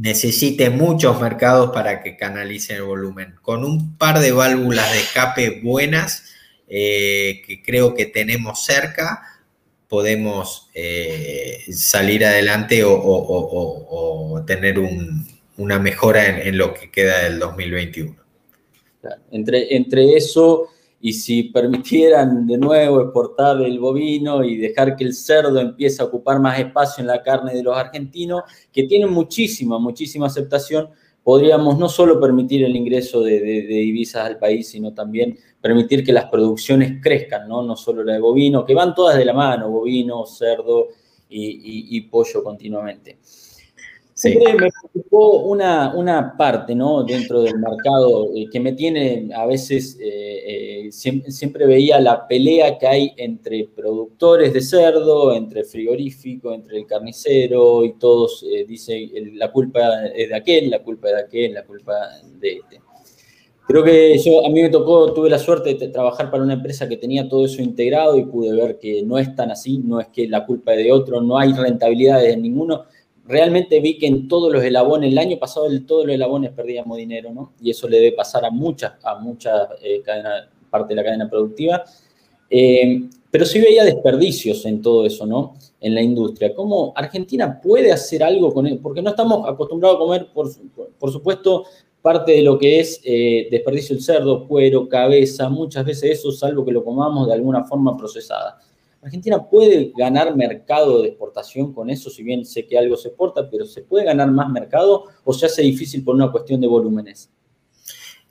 necesite 0.01 0.71
muchos 0.71 1.21
mercados 1.21 1.71
para 1.71 2.01
que 2.01 2.17
canalicen 2.17 2.77
el 2.77 2.83
volumen. 2.83 3.35
Con 3.43 3.63
un 3.63 3.97
par 3.97 4.19
de 4.19 4.31
válvulas 4.31 4.91
de 4.91 4.99
escape 4.99 5.61
buenas 5.61 6.23
eh, 6.67 7.43
que 7.45 7.61
creo 7.61 7.93
que 7.93 8.07
tenemos 8.07 8.65
cerca, 8.65 9.21
podemos 9.87 10.69
salir 11.71 12.25
adelante 12.25 12.83
o, 12.83 14.43
tener 14.47 14.79
una 15.57 15.79
mejora 15.79 16.41
en, 16.41 16.57
lo 16.57 16.73
que 16.73 16.89
queda 16.89 17.19
del 17.23 17.37
2021. 17.39 18.15
Entre, 19.31 19.75
entre 19.75 20.15
eso 20.15 20.69
y 21.01 21.13
si 21.13 21.43
permitieran 21.43 22.45
de 22.45 22.57
nuevo 22.57 23.01
exportar 23.01 23.59
el 23.61 23.79
bovino 23.79 24.43
y 24.43 24.57
dejar 24.57 24.95
que 24.95 25.03
el 25.03 25.15
cerdo 25.15 25.59
empiece 25.59 26.01
a 26.01 26.05
ocupar 26.05 26.39
más 26.39 26.59
espacio 26.59 27.01
en 27.01 27.07
la 27.07 27.23
carne 27.23 27.53
de 27.55 27.63
los 27.63 27.75
argentinos, 27.75 28.43
que 28.71 28.83
tienen 28.83 29.11
muchísima, 29.11 29.79
muchísima 29.79 30.27
aceptación, 30.27 30.89
podríamos 31.23 31.79
no 31.79 31.89
solo 31.89 32.19
permitir 32.19 32.63
el 32.63 32.75
ingreso 32.75 33.21
de, 33.21 33.39
divisas 33.39 34.27
al 34.27 34.37
país, 34.37 34.69
sino 34.69 34.93
también 34.93 35.37
permitir 35.59 36.03
que 36.03 36.13
las 36.13 36.25
producciones 36.25 37.01
crezcan, 37.01 37.47
¿no? 37.47 37.63
No 37.63 37.75
solo 37.75 38.03
la 38.03 38.13
de 38.13 38.19
bovino, 38.19 38.63
que 38.63 38.75
van 38.75 38.93
todas 38.93 39.17
de 39.17 39.25
la 39.25 39.33
mano, 39.33 39.69
bovino, 39.69 40.25
cerdo 40.25 40.89
y 41.29 42.01
pollo 42.01 42.43
continuamente. 42.43 43.17
Siempre 44.21 44.53
me 44.53 44.69
preocupó 44.69 45.39
una, 45.45 45.95
una, 45.95 46.37
parte 46.37 46.75
¿no? 46.75 47.03
dentro 47.03 47.41
del 47.41 47.57
mercado 47.57 48.29
eh, 48.35 48.45
que 48.51 48.59
me 48.59 48.73
tiene 48.73 49.29
a 49.33 49.47
veces, 49.47 49.97
eh, 49.99 50.85
eh, 50.85 50.91
siempre, 50.91 51.65
veía 51.65 51.99
la 51.99 52.27
pelea 52.27 52.77
que 52.77 52.85
hay 52.85 53.13
entre 53.17 53.67
productores 53.75 54.53
de 54.53 54.61
cerdo, 54.61 55.33
entre 55.33 55.63
frigorífico, 55.63 56.53
entre 56.53 56.77
el 56.77 56.85
carnicero 56.85 57.83
y 57.83 57.93
todos 57.93 58.45
dicen 58.67 59.09
la 59.39 59.51
culpa 59.51 60.05
es 60.15 60.29
de 60.29 60.35
aquel, 60.35 60.69
la 60.69 60.83
culpa 60.83 61.09
es 61.09 61.15
de 61.15 61.21
aquel, 61.21 61.53
la 61.55 61.63
culpa 61.63 61.93
de 62.39 62.57
este. 62.57 62.79
Creo 63.67 63.83
que 63.83 64.17
yo, 64.19 64.45
a 64.45 64.49
mí 64.49 64.61
me 64.61 64.69
tocó, 64.69 65.13
tuve 65.13 65.29
la 65.31 65.39
suerte 65.39 65.73
de 65.73 65.87
trabajar 65.87 66.29
para 66.29 66.43
una 66.43 66.53
empresa 66.53 66.87
que 66.87 66.97
tenía 66.97 67.27
todo 67.27 67.45
eso 67.45 67.61
integrado 67.61 68.17
y 68.17 68.25
pude 68.25 68.53
ver 68.53 68.77
que 68.77 69.01
no 69.01 69.17
es 69.17 69.33
tan 69.35 69.49
así, 69.49 69.79
no 69.79 69.99
es 69.99 70.09
que 70.09 70.27
la 70.27 70.45
culpa 70.45 70.73
es 70.73 70.83
de 70.83 70.91
otro, 70.91 71.21
no 71.21 71.39
hay 71.39 71.53
rentabilidades 71.53 72.33
en 72.33 72.41
ninguno 72.43 72.85
realmente 73.25 73.79
vi 73.79 73.97
que 73.97 74.07
en 74.07 74.27
todos 74.27 74.51
los 74.51 74.63
elabones, 74.63 75.11
el 75.11 75.17
año 75.17 75.37
pasado 75.37 75.69
en 75.69 75.85
todos 75.85 76.05
los 76.05 76.15
elabones 76.15 76.51
perdíamos 76.51 76.97
dinero, 76.97 77.33
¿no? 77.33 77.53
Y 77.61 77.71
eso 77.71 77.87
le 77.87 77.97
debe 77.97 78.11
pasar 78.13 78.45
a 78.45 78.51
muchas, 78.51 78.93
a 79.03 79.15
muchas 79.15 79.69
eh, 79.81 80.01
parte 80.69 80.89
de 80.89 80.95
la 80.95 81.03
cadena 81.03 81.29
productiva. 81.29 81.83
Eh, 82.49 83.07
pero 83.31 83.45
sí 83.45 83.59
veía 83.59 83.85
desperdicios 83.85 84.65
en 84.65 84.81
todo 84.81 85.05
eso, 85.05 85.25
¿no? 85.25 85.55
En 85.79 85.95
la 85.95 86.01
industria. 86.01 86.53
¿Cómo 86.53 86.91
Argentina 86.95 87.61
puede 87.61 87.91
hacer 87.91 88.23
algo 88.23 88.53
con 88.53 88.67
él? 88.67 88.79
Porque 88.79 89.01
no 89.01 89.11
estamos 89.11 89.47
acostumbrados 89.47 89.95
a 89.95 89.99
comer, 89.99 90.27
por, 90.33 91.11
supuesto, 91.11 91.63
parte 92.01 92.33
de 92.33 92.41
lo 92.41 92.59
que 92.59 92.81
es 92.81 92.99
eh, 93.05 93.47
desperdicio 93.49 93.95
el 93.95 94.01
cerdo, 94.01 94.47
cuero, 94.47 94.89
cabeza, 94.89 95.47
muchas 95.49 95.85
veces 95.85 96.19
eso, 96.19 96.31
salvo 96.33 96.65
que 96.65 96.73
lo 96.73 96.83
comamos 96.83 97.27
de 97.27 97.33
alguna 97.33 97.63
forma 97.63 97.95
procesada. 97.95 98.59
Argentina 99.01 99.49
puede 99.49 99.91
ganar 99.97 100.35
mercado 100.35 101.01
de 101.01 101.09
exportación 101.09 101.73
con 101.73 101.89
eso, 101.89 102.09
si 102.09 102.21
bien 102.21 102.45
sé 102.45 102.67
que 102.67 102.77
algo 102.77 102.95
se 102.95 103.07
exporta, 103.09 103.49
pero 103.49 103.65
¿se 103.65 103.81
puede 103.81 104.05
ganar 104.05 104.29
más 104.31 104.49
mercado 104.49 105.05
o 105.23 105.33
se 105.33 105.47
hace 105.47 105.63
difícil 105.63 106.03
por 106.03 106.15
una 106.15 106.31
cuestión 106.31 106.61
de 106.61 106.67
volúmenes? 106.67 107.29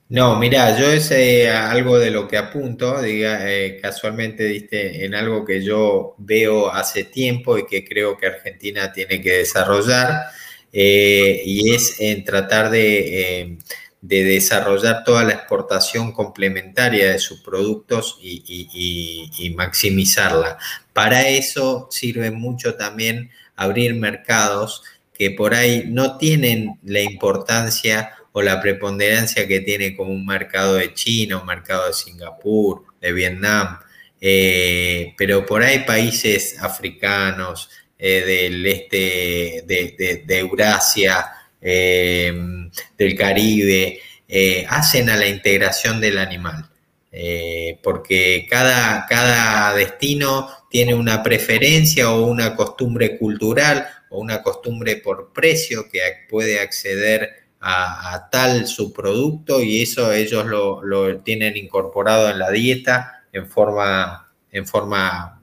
No, 0.07 0.37
mira, 0.37 0.77
yo 0.77 0.91
es 0.91 1.09
eh, 1.11 1.49
algo 1.49 1.97
de 1.97 2.11
lo 2.11 2.27
que 2.27 2.37
apunto, 2.37 3.01
diga, 3.01 3.49
eh, 3.49 3.79
casualmente 3.81 4.43
diste 4.43 5.05
en 5.05 5.15
algo 5.15 5.45
que 5.45 5.63
yo 5.63 6.15
veo 6.17 6.69
hace 6.69 7.05
tiempo 7.05 7.57
y 7.57 7.65
que 7.65 7.85
creo 7.85 8.17
que 8.17 8.27
Argentina 8.27 8.91
tiene 8.91 9.21
que 9.21 9.31
desarrollar, 9.31 10.23
eh, 10.73 11.41
y 11.45 11.73
es 11.73 11.99
en 11.99 12.25
tratar 12.25 12.69
de 12.69 13.57
de 14.01 14.23
desarrollar 14.23 15.03
toda 15.03 15.23
la 15.23 15.33
exportación 15.33 16.11
complementaria 16.11 17.11
de 17.11 17.19
sus 17.19 17.41
productos 17.41 18.17
y, 18.19 19.53
maximizarla. 19.55 20.57
Para 20.91 21.27
eso 21.27 21.87
sirve 21.91 22.31
mucho 22.31 22.75
también 22.75 23.29
abrir 23.55 23.93
mercados 23.93 24.83
que 25.13 25.29
por 25.31 25.53
ahí 25.53 25.85
no 25.87 26.17
tienen 26.17 26.79
la 26.83 27.01
importancia 27.01 28.15
o 28.31 28.41
la 28.41 28.59
preponderancia 28.59 29.47
que 29.47 29.59
tiene 29.59 29.95
como 29.95 30.11
un 30.11 30.25
mercado 30.25 30.75
de 30.75 30.93
China, 30.93 31.37
un 31.37 31.45
mercado 31.45 31.87
de 31.87 31.93
Singapur, 31.93 32.85
de 32.99 33.11
Vietnam, 33.11 33.77
eh, 34.19 35.13
pero 35.17 35.45
por 35.45 35.61
ahí 35.61 35.79
países 35.79 36.59
africanos, 36.59 37.69
eh, 37.99 38.23
del 38.25 38.65
este 38.65 39.63
de 40.25 40.39
Eurasia, 40.39 41.40
eh, 41.61 42.33
del 42.97 43.15
Caribe, 43.15 43.99
eh, 44.27 44.65
hacen 44.69 45.09
a 45.09 45.17
la 45.17 45.27
integración 45.27 46.01
del 46.01 46.17
animal. 46.17 46.67
Eh, 47.13 47.77
porque 47.83 48.47
cada, 48.49 49.05
cada 49.05 49.75
destino 49.75 50.47
tiene 50.69 50.93
una 50.93 51.21
preferencia 51.21 52.09
o 52.09 52.25
una 52.25 52.55
costumbre 52.55 53.17
cultural 53.17 53.85
o 54.09 54.19
una 54.19 54.41
costumbre 54.41 54.95
por 54.95 55.33
precio 55.33 55.89
que 55.89 55.99
puede 56.29 56.61
acceder 56.61 57.41
a, 57.59 58.29
tal 58.31 58.65
su 58.65 58.93
producto 58.93 59.61
y 59.61 59.81
eso 59.83 60.11
ellos 60.13 60.45
lo, 60.47 61.17
tienen 61.21 61.57
incorporado 61.57 62.29
en 62.29 62.39
la 62.39 62.49
dieta 62.49 63.23
en 63.33 63.45
forma, 63.47 64.31
en 64.51 64.65
forma 64.65 65.41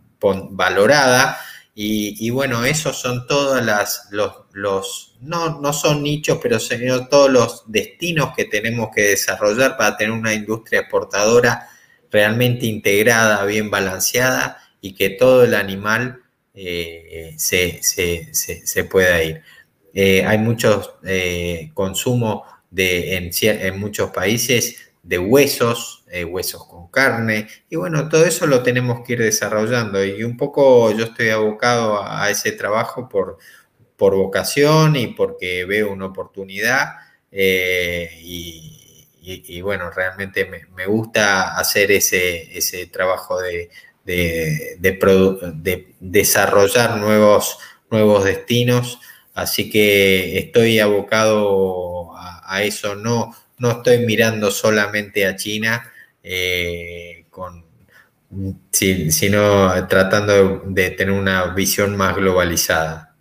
valorada 0.51 1.39
y, 1.81 2.31
bueno, 2.31 2.65
esos 2.65 2.97
son 3.01 3.25
todos 3.29 3.63
los, 4.11 5.17
no, 5.21 5.61
no 5.61 5.73
son 5.73 6.03
nichos, 6.03 6.41
pero 6.43 6.59
son 6.59 7.09
todos 7.09 7.31
los 7.31 7.63
destinos 7.69 8.31
que 8.37 8.47
tenemos 8.47 8.89
que 8.93 9.03
desarrollar 9.03 9.77
para 9.77 9.97
tener 9.97 10.13
una 10.13 10.35
industria 10.35 10.81
exportadora 10.81 11.69
realmente 12.11 12.67
integrada, 12.67 13.45
bien 13.45 13.71
balanceada 13.71 14.61
y 14.81 14.95
que 14.95 15.11
todo 15.11 15.45
el 15.45 15.55
animal 15.55 16.21
eh, 16.53 17.37
se, 17.37 18.85
pueda 18.91 19.23
ir. 19.23 19.43
Eh, 19.95 20.25
hay 20.27 20.39
muchos 20.39 20.95
eh, 21.05 21.71
consumo 21.75 22.43
de, 22.73 23.15
en, 23.15 23.31
en 23.41 23.79
muchos 23.79 24.11
países 24.11 24.89
de 25.05 25.19
huesos, 25.19 26.05
eh, 26.11 26.25
huesos 26.25 26.65
carne, 26.91 27.49
y 27.69 27.77
bueno, 27.77 28.09
todo 28.09 28.25
eso 28.25 28.47
lo 28.47 28.63
tenemos 28.63 29.03
que 29.05 29.15
ir 29.15 29.21
desarrollando. 29.21 30.05
Y 30.05 30.25
un 30.25 30.37
poco 30.37 30.91
yo 30.93 31.05
estoy 31.05 31.31
abocado 31.31 32.03
a, 32.03 32.31
ese 32.31 32.53
trabajo 32.53 33.09
por, 33.09 33.39
por 33.97 34.15
vocación 34.15 34.97
y 34.97 35.09
porque 35.09 35.65
veo 35.65 35.93
una 35.93 36.07
oportunidad 36.07 36.97
eh, 37.31 38.11
y, 38.21 39.61
bueno, 39.61 39.91
realmente 39.91 40.47
me, 40.47 40.87
gusta 40.87 41.59
hacer 41.59 41.93
ese, 41.93 42.57
ese 42.57 42.87
trabajo 42.87 43.39
de, 43.41 43.69
de, 44.05 45.95
desarrollar 46.01 46.97
nuevos, 46.97 47.59
nuevos 47.91 48.25
destinos, 48.25 49.01
así 49.35 49.69
que 49.69 50.39
estoy 50.39 50.79
abocado 50.79 52.17
a, 52.17 52.43
a 52.47 52.63
eso, 52.63 52.95
no 52.95 53.35
no 53.59 53.73
estoy 53.73 53.99
mirando 54.07 54.51
solamente 54.51 55.27
a 55.27 55.37
China, 55.37 55.93
eh, 56.31 57.25
sino 58.71 59.89
tratando 59.89 60.63
de, 60.67 60.91
tener 60.91 61.15
una 61.15 61.55
visión 61.55 61.97
más 61.97 62.17
globalizada. 62.17 63.17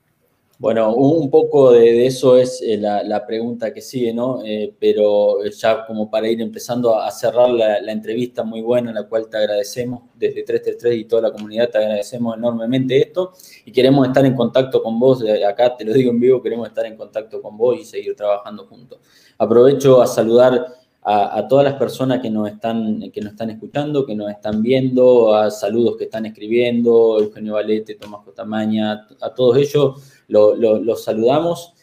Bueno, 0.59 0.93
un 0.93 1.29
poco 1.29 1.71
de, 1.71 2.05
eso 2.07 2.35
es 2.35 2.61
eh, 2.61 2.77
la, 2.77 3.25
pregunta 3.25 3.71
que 3.71 3.79
sigue, 3.79 4.11
¿no? 4.11 4.41
Eh, 4.43 4.73
pero 4.77 5.45
ya 5.45 5.85
como 5.85 6.09
para 6.09 6.27
ir 6.27 6.41
empezando 6.41 6.99
a 6.99 7.09
cerrar 7.11 7.49
la, 7.49 7.91
entrevista 7.91 8.43
muy 8.43 8.61
buena, 8.61 8.91
la 8.91 9.03
cual 9.03 9.29
te 9.29 9.37
agradecemos 9.37 10.01
desde 10.15 10.43
333 10.43 10.97
y 10.97 11.05
toda 11.05 11.21
la 11.21 11.31
comunidad, 11.31 11.69
te 11.69 11.77
agradecemos 11.77 12.35
enormemente 12.35 12.99
esto 12.99 13.31
y 13.65 13.71
queremos 13.71 14.05
estar 14.07 14.25
en 14.25 14.35
contacto 14.35 14.83
con 14.83 14.99
vos, 14.99 15.23
acá 15.47 15.77
te 15.77 15.85
lo 15.85 15.93
digo 15.93 16.11
en 16.11 16.19
vivo, 16.19 16.41
queremos 16.41 16.67
estar 16.67 16.85
en 16.85 16.97
contacto 16.97 17.41
con 17.41 17.55
vos 17.55 17.77
y 17.79 17.85
seguir 17.85 18.15
trabajando 18.15 18.65
juntos. 18.65 18.99
Aprovecho 19.37 20.01
a 20.01 20.07
saludar 20.07 20.65
a, 21.09 21.47
todas 21.47 21.63
las 21.63 21.75
personas 21.75 22.19
que 22.19 22.29
nos, 22.29 22.49
están, 22.49 23.09
que 23.13 23.21
nos 23.21 23.31
están 23.31 23.49
escuchando, 23.49 24.05
que 24.05 24.13
nos 24.13 24.29
están 24.29 24.61
viendo, 24.61 25.33
a 25.33 25.49
saludos 25.49 25.95
que 25.95 26.03
están 26.03 26.25
escribiendo, 26.25 27.17
Eugenio 27.21 27.53
Valete, 27.53 27.95
Tomás 27.95 28.25
Cotamaña, 28.25 29.07
a 29.21 29.33
todos 29.33 29.55
ellos 29.55 30.01
los 30.27 31.03
saludamos. 31.03 31.73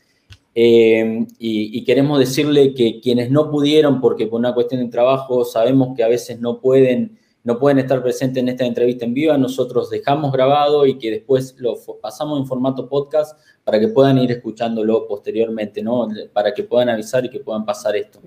Eh, 0.54 1.26
y, 1.38 1.82
queremos 1.84 2.18
decirle 2.18 2.74
que 2.74 3.00
quienes 3.00 3.30
no 3.30 3.50
pudieron, 3.50 3.98
porque 3.98 4.26
por 4.26 4.38
una 4.38 4.52
cuestión 4.52 4.82
de 4.82 4.90
trabajo 4.90 5.46
sabemos 5.46 5.96
que 5.96 6.04
a 6.04 6.08
veces 6.08 6.38
no 6.38 6.60
pueden, 6.60 7.18
no 7.44 7.58
pueden 7.58 7.78
estar 7.78 8.02
presentes 8.02 8.42
en 8.42 8.50
esta 8.50 8.66
entrevista 8.66 9.06
en 9.06 9.14
vivo, 9.14 9.36
nosotros 9.38 9.88
dejamos 9.88 10.32
grabado 10.32 10.84
y 10.84 10.98
que 10.98 11.10
después 11.10 11.54
lo 11.56 11.76
pasamos 12.02 12.38
en 12.40 12.46
formato 12.46 12.90
podcast 12.90 13.38
para 13.64 13.80
que 13.80 13.88
puedan 13.88 14.18
ir 14.18 14.32
escuchándolo 14.32 15.08
posteriormente, 15.08 15.82
¿no? 15.82 16.08
Para 16.34 16.52
que 16.52 16.64
puedan 16.64 16.90
avisar 16.90 17.24
y 17.24 17.30
que 17.30 17.40
puedan 17.40 17.64
pasar 17.64 17.96
esto. 17.96 18.20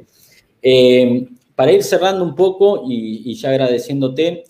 Eh, 0.61 1.27
para 1.55 1.71
ir 1.71 1.83
cerrando 1.83 2.23
un 2.23 2.35
poco 2.35 2.83
y, 2.87 3.33
ya 3.35 3.49
agradeciéndote, 3.49 4.43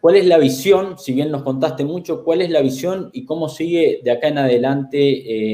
¿cuál 0.00 0.16
es 0.16 0.26
la 0.26 0.38
visión, 0.38 0.98
si 0.98 1.12
bien 1.12 1.30
nos 1.30 1.42
contaste 1.42 1.84
mucho, 1.84 2.22
cuál 2.22 2.42
es 2.42 2.50
la 2.50 2.60
visión 2.60 3.10
y 3.12 3.24
cómo 3.24 3.48
sigue 3.48 4.00
de 4.04 4.10
acá 4.10 4.28
en 4.28 4.38
adelante 4.38 4.98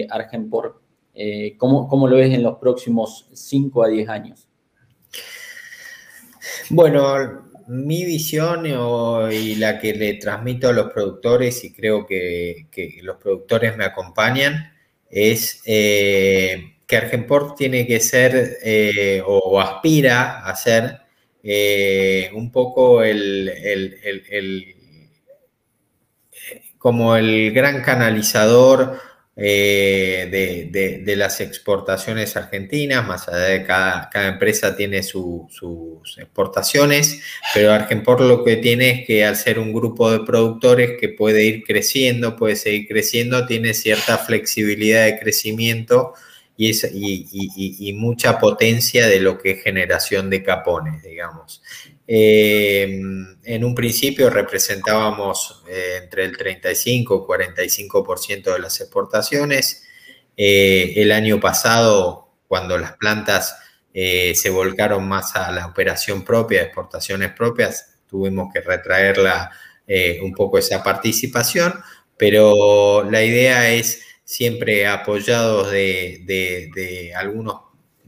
eh, 0.01 0.07
Argenpor? 0.11 0.81
Eh, 1.15 1.55
¿cómo, 1.59 1.87
¿Cómo 1.89 2.09
lo 2.09 2.17
ves 2.17 2.35
en 2.35 2.43
los 2.43 2.59
próximos 2.59 3.29
5 3.33 3.85
a 3.85 3.89
10 3.89 4.09
años? 4.09 4.49
Bueno, 6.71 7.45
mi 7.69 8.05
visión 8.05 8.67
y 8.67 9.55
la 9.57 9.79
que 9.79 9.95
le 9.95 10.15
transmito 10.15 10.69
a 10.69 10.73
los 10.73 10.93
productores, 10.93 11.65
y 11.65 11.73
creo 11.73 12.07
que, 12.07 12.67
los 13.03 13.17
productores 13.17 13.77
me 13.77 13.85
acompañan, 13.85 14.73
es 15.09 15.63
eh, 15.67 16.74
que 16.95 16.99
Argenport 16.99 17.57
tiene 17.57 17.89
que 17.89 17.99
ser 17.99 18.59
eh, 18.63 19.21
o, 19.27 19.61
aspira 19.61 20.47
a 20.47 20.55
ser 20.55 21.01
eh, 21.43 22.31
un 22.35 22.53
poco 22.53 23.03
el, 23.03 23.53
como 26.79 27.17
el 27.17 27.51
gran 27.53 27.83
canalizador 27.83 29.01
eh, 29.37 31.01
de, 31.05 31.17
las 31.17 31.41
exportaciones 31.41 32.37
argentinas, 32.37 33.05
más 33.05 33.27
allá 33.29 33.39
de 33.39 33.65
cada, 33.65 34.09
cada 34.09 34.29
empresa 34.29 34.77
tiene 34.77 35.03
sus 35.03 36.17
exportaciones, 36.19 37.23
pero 37.53 37.73
Argenport 37.73 38.21
lo 38.21 38.45
que 38.45 38.57
tiene 38.57 38.91
es 38.91 39.07
que 39.07 39.25
al 39.25 39.35
ser 39.35 39.59
un 39.59 39.73
grupo 39.73 40.13
de 40.13 40.21
productores 40.21 40.93
que 41.01 41.09
puede 41.09 41.45
ir 41.45 41.65
creciendo, 41.65 42.37
puede 42.37 42.55
seguir 42.55 42.87
creciendo, 42.87 43.47
tiene 43.47 43.75
cierta 43.75 44.17
flexibilidad 44.19 45.07
de 45.07 45.19
crecimiento 45.19 46.15
y, 46.57 47.93
mucha 47.95 48.39
potencia 48.39 49.07
de 49.07 49.21
lo 49.21 49.39
que 49.39 49.53
es 49.53 49.63
generación 49.63 50.31
de 50.31 50.43
capones, 50.43 51.03
digamos. 51.03 51.63
Eh, 52.07 52.83
en 53.45 53.65
un 53.65 53.75
principio 53.75 54.29
representábamos 54.29 55.65
eh, 55.69 56.01
entre 56.03 56.25
el 56.25 56.37
35 56.37 57.27
y 57.29 57.33
45% 57.33 58.53
de 58.53 58.59
las 58.59 58.81
exportaciones. 58.81 59.85
Eh, 60.37 60.95
el 60.97 61.13
año 61.13 61.41
pasado, 61.41 62.29
cuando 62.47 62.79
las 62.79 62.93
plantas 62.97 63.59
se 63.95 64.51
volcaron 64.51 65.07
más 65.07 65.37
a 65.37 65.53
la 65.53 65.67
operación 65.67 66.25
propia, 66.25 66.63
exportaciones 66.63 67.31
propias, 67.31 67.95
tuvimos 68.09 68.53
que 68.53 68.61
retraerla 68.61 69.53
un 70.21 70.33
poco 70.33 70.59
esa 70.59 70.83
participación, 70.83 71.75
pero 72.17 73.09
la 73.09 73.23
idea 73.23 73.71
es 73.71 74.03
siempre 74.25 74.87
apoyados 74.87 75.71
de, 75.71 77.13
algunos, 77.17 77.61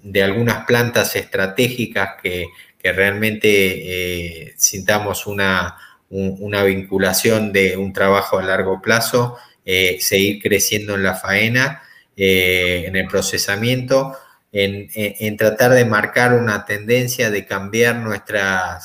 de 0.03 0.23
algunas 0.23 0.65
plantas 0.67 1.15
estratégicas 1.17 2.21
que, 2.23 2.49
realmente 2.83 3.49
eh, 3.49 4.55
sintamos 4.57 5.27
una, 5.27 5.77
vinculación 6.09 7.53
de 7.53 7.77
un 7.77 7.93
trabajo 7.93 8.39
a 8.39 8.45
largo 8.45 8.81
plazo, 8.81 9.37
eh, 9.65 9.97
seguir 9.99 10.41
creciendo 10.41 10.95
en 10.95 11.03
la 11.03 11.15
faena, 11.15 11.83
eh, 12.17 12.85
en 12.87 12.95
el 12.95 13.09
procesamiento, 13.09 14.17
en, 14.53 15.37
tratar 15.37 15.73
de 15.73 15.85
marcar 15.85 16.33
una 16.35 16.65
tendencia 16.65 17.29
de 17.29 17.45
cambiar 17.45 17.97
nuestra, 17.97 18.79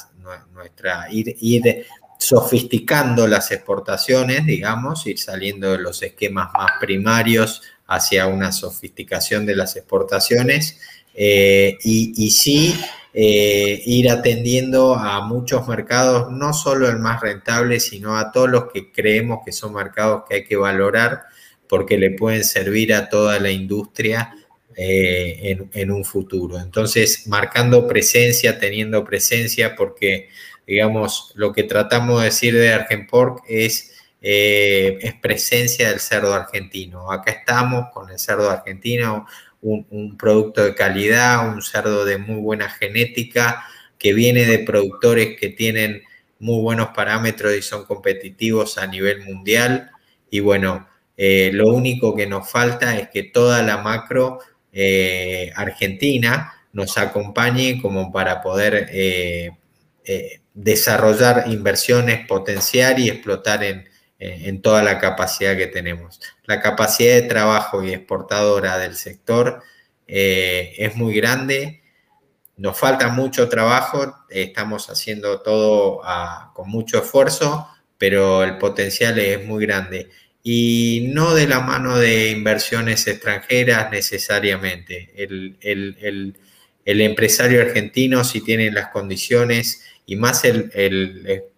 nuestra 0.52 1.06
ir, 1.12 1.38
ir 1.40 1.86
sofisticando 2.22 3.28
las 3.28 3.52
exportaciones, 3.52 4.46
digamos, 4.46 5.08
ir 5.08 5.18
saliendo 5.18 5.72
de 5.72 5.80
los 5.80 6.04
esquemas 6.04 6.50
más 6.54 6.74
primarios 6.80 7.64
hacia 7.88 8.28
una 8.28 8.52
sofisticación 8.52 9.46
de 9.46 9.56
las 9.56 9.76
exportaciones 9.76 10.80
y, 11.14 11.78
y, 11.84 12.32
sí 12.32 12.74
eh, 13.14 13.82
ir 13.86 14.10
atendiendo 14.10 14.96
a 14.96 15.26
muchos 15.26 15.68
mercados, 15.68 16.32
no 16.32 16.54
solo 16.54 16.88
el 16.88 17.00
más 17.00 17.22
rentable, 17.22 17.82
sino 17.82 18.18
a 18.18 18.32
todos 18.32 18.50
los 18.50 18.72
que 18.72 18.92
creemos 18.92 19.40
que 19.44 19.52
son 19.52 19.74
mercados 19.74 20.24
que 20.30 20.36
hay 20.36 20.44
que 20.46 20.56
valorar 20.56 21.24
porque 21.68 21.98
le 21.98 22.12
pueden 22.12 22.46
servir 22.46 22.94
a 22.94 23.10
toda 23.10 23.40
la 23.40 23.52
industria 23.52 24.34
eh, 24.78 25.58
en, 25.74 25.92
un 25.92 26.06
futuro. 26.06 26.58
Entonces, 26.58 27.28
marcando 27.28 27.86
presencia, 27.86 28.60
teniendo 28.60 29.04
presencia, 29.04 29.76
porque, 29.76 30.30
digamos, 30.68 31.32
lo 31.36 31.54
que 31.54 31.64
tratamos 31.64 32.20
de 32.20 32.26
decir 32.26 32.54
de 32.54 32.74
Argenpork 32.74 33.44
es, 33.48 33.94
eh, 34.22 35.00
es 35.02 35.14
presencia 35.16 35.90
del 35.90 36.00
cerdo 36.00 36.34
argentino. 36.34 37.12
Acá 37.12 37.32
estamos 37.32 37.88
con 37.94 38.10
el 38.10 38.20
cerdo 38.20 38.50
argentino, 38.50 39.26
un, 39.62 40.18
producto 40.18 40.64
de 40.64 40.74
calidad, 40.74 41.48
un 41.54 41.62
cerdo 41.62 42.06
de 42.06 42.18
muy 42.18 42.40
buena 42.40 42.70
genética, 42.70 43.64
que 43.98 44.14
viene 44.14 44.46
de 44.46 44.60
productores 44.60 45.38
que 45.40 45.50
tienen 45.50 46.04
muy 46.40 46.62
buenos 46.62 46.90
parámetros 46.96 47.56
y 47.56 47.62
son 47.62 47.86
competitivos 47.86 48.78
a 48.78 48.88
nivel 48.88 49.22
mundial. 49.22 49.92
Y 50.30 50.40
bueno, 50.40 50.88
eh, 51.18 51.52
lo 51.54 51.68
único 51.68 52.16
que 52.16 52.26
nos 52.26 52.50
falta 52.50 52.98
es 52.98 53.10
que 53.10 53.24
toda 53.24 53.62
la 53.62 53.78
macro 53.78 54.40
eh, 54.72 55.52
argentina 55.56 56.54
nos 56.74 56.98
acompañe 56.98 57.80
como 57.82 58.12
para 58.12 58.42
poder 58.42 58.90
desarrollar 60.54 61.46
inversiones, 61.48 62.26
potenciar 62.28 63.00
y 63.00 63.10
explotar 63.10 63.64
en, 63.64 63.90
eh, 64.20 64.44
en 64.46 64.62
toda 64.62 64.84
la 64.84 65.00
capacidad 65.00 65.58
que 65.58 65.66
tenemos. 65.66 66.20
La 66.46 66.62
capacidad 66.62 67.16
de 67.16 67.24
trabajo 67.24 67.84
y 67.84 67.92
exportadora 67.92 68.78
del 68.78 68.96
sector 68.96 69.64
eh, 70.08 70.74
es 70.78 70.96
muy 70.96 71.16
grande, 71.16 71.82
nos 72.58 72.78
falta 72.78 73.08
mucho 73.10 73.50
trabajo, 73.50 74.14
estamos 74.30 74.90
haciendo 74.90 75.42
todo 75.42 76.02
ah, 76.04 76.52
con 76.54 76.70
mucho 76.70 77.00
esfuerzo, 77.00 77.68
pero 77.98 78.44
el 78.44 78.58
potencial 78.58 79.18
es 79.18 79.44
muy 79.44 79.66
grande. 79.66 80.10
Y 80.44 81.10
no 81.14 81.34
de 81.34 81.48
la 81.48 81.62
mano 81.62 81.98
de 81.98 82.30
inversiones 82.30 83.08
extranjeras 83.08 83.90
necesariamente. 83.92 85.12
El, 85.16 85.58
el 86.86 87.02
empresario 87.02 87.62
argentino, 87.62 88.24
si 88.24 88.42
tiene 88.42 88.72
las 88.72 88.90
condiciones, 88.90 89.84
y 90.06 90.16
más 90.16 90.44
el, 90.46 90.72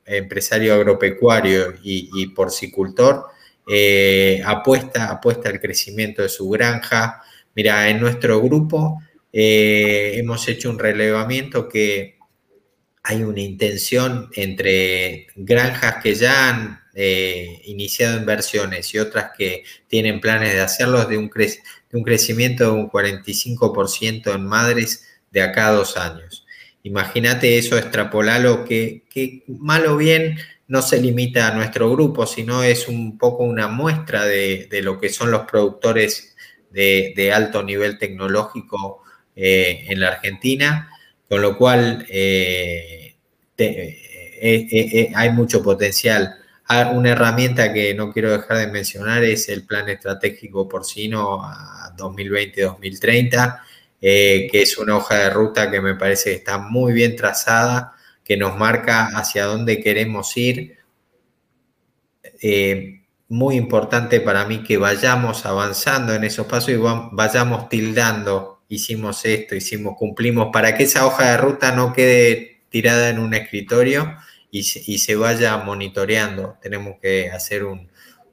empresario 0.05 0.73
agropecuario 0.73 1.75
y, 1.81 2.27
porcicultor 2.27 3.25
eh, 3.67 4.41
apuesta, 4.45 5.09
apuesta 5.09 5.49
al 5.49 5.61
crecimiento 5.61 6.21
de 6.21 6.29
su 6.29 6.49
granja. 6.49 7.21
Mira, 7.55 7.87
en 7.89 8.01
nuestro 8.01 8.41
grupo 8.41 8.99
eh, 9.31 10.13
hemos 10.15 10.47
hecho 10.47 10.69
un 10.69 10.77
relevamiento 10.77 11.69
que 11.69 12.17
hay 13.03 13.23
una 13.23 13.41
intención 13.41 14.29
entre 14.33 15.27
granjas 15.35 16.01
que 16.01 16.15
ya 16.15 16.49
han 16.49 16.83
eh, 16.95 17.61
iniciado 17.65 18.17
inversiones 18.17 18.93
y 18.93 18.99
otras 18.99 19.31
que 19.37 19.63
tienen 19.87 20.21
planes 20.21 20.53
de 20.53 20.61
hacerlos 20.61 21.09
de 21.09 21.17
un, 21.17 21.29
de 21.29 21.97
un 21.97 22.03
crecimiento 22.03 22.65
de 22.65 22.71
un 22.71 22.89
45% 22.89 24.33
en 24.33 24.45
madres 24.45 25.05
de 25.31 25.41
acá 25.41 25.69
a 25.69 25.71
dos 25.71 25.97
años. 25.97 26.32
Imagínate 26.83 27.57
eso, 27.57 27.77
extrapolarlo, 27.77 28.65
que, 28.65 29.05
que 29.09 29.43
mal 29.47 29.85
o 29.85 29.97
bien 29.97 30.37
no 30.67 30.81
se 30.81 30.99
limita 31.01 31.47
a 31.47 31.55
nuestro 31.55 31.91
grupo, 31.91 32.25
sino 32.25 32.63
es 32.63 32.87
un 32.87 33.17
poco 33.17 33.43
una 33.43 33.67
muestra 33.67 34.25
de, 34.25 34.67
lo 34.81 34.99
que 34.99 35.09
son 35.09 35.31
los 35.31 35.43
productores 35.43 36.35
de, 36.71 37.31
alto 37.33 37.63
nivel 37.63 37.97
tecnológico 37.97 39.03
eh, 39.35 39.85
en 39.87 39.99
la 39.99 40.09
Argentina, 40.09 40.89
con 41.29 41.41
lo 41.41 41.57
cual 41.57 42.05
eh, 42.09 43.15
eh, 43.57 45.11
hay 45.15 45.29
mucho 45.31 45.61
potencial. 45.61 46.35
Ah, 46.65 46.91
una 46.93 47.11
herramienta 47.11 47.73
que 47.73 47.93
no 47.93 48.11
quiero 48.11 48.31
dejar 48.31 48.57
de 48.57 48.67
mencionar 48.67 49.23
es 49.23 49.49
el 49.49 49.65
Plan 49.65 49.89
Estratégico 49.89 50.67
Porcino 50.67 51.43
a 51.43 51.93
2020-2030 51.95 53.59
eh, 54.05 54.49
que 54.51 54.61
es 54.61 54.77
una 54.77 54.97
hoja 54.97 55.15
de 55.15 55.29
ruta 55.29 55.71
que 55.71 55.79
me 55.79 55.95
parece 55.95 56.31
que 56.31 56.35
está 56.35 56.57
muy 56.57 56.91
bien 56.91 57.15
trazada, 57.15 57.93
que 58.25 58.35
nos 58.35 58.57
marca 58.57 59.05
hacia 59.15 59.45
dónde 59.45 59.79
queremos 59.81 60.35
ir. 60.35 60.77
Eh, 62.41 63.01
muy 63.29 63.55
importante 63.55 64.19
para 64.19 64.43
mí 64.43 64.61
que 64.61 64.75
vayamos 64.75 65.45
avanzando 65.45 66.13
en 66.13 66.25
esos 66.25 66.47
pasos 66.47 66.71
y 66.71 66.75
vayamos 67.13 67.69
tildando, 67.69 68.61
hicimos 68.67 69.23
esto, 69.23 69.55
hicimos, 69.55 69.95
cumplimos, 69.97 70.49
para 70.51 70.75
que 70.75 70.83
esa 70.83 71.07
hoja 71.07 71.31
de 71.31 71.37
ruta 71.37 71.71
no 71.71 71.93
quede 71.93 72.63
tirada 72.67 73.07
en 73.09 73.19
un 73.19 73.33
escritorio 73.33 74.17
y, 74.51 74.63
se 74.63 75.15
vaya 75.15 75.55
monitoreando. 75.59 76.57
Tenemos 76.61 76.97
que 77.01 77.31
hacer 77.31 77.63
un, 77.63 77.89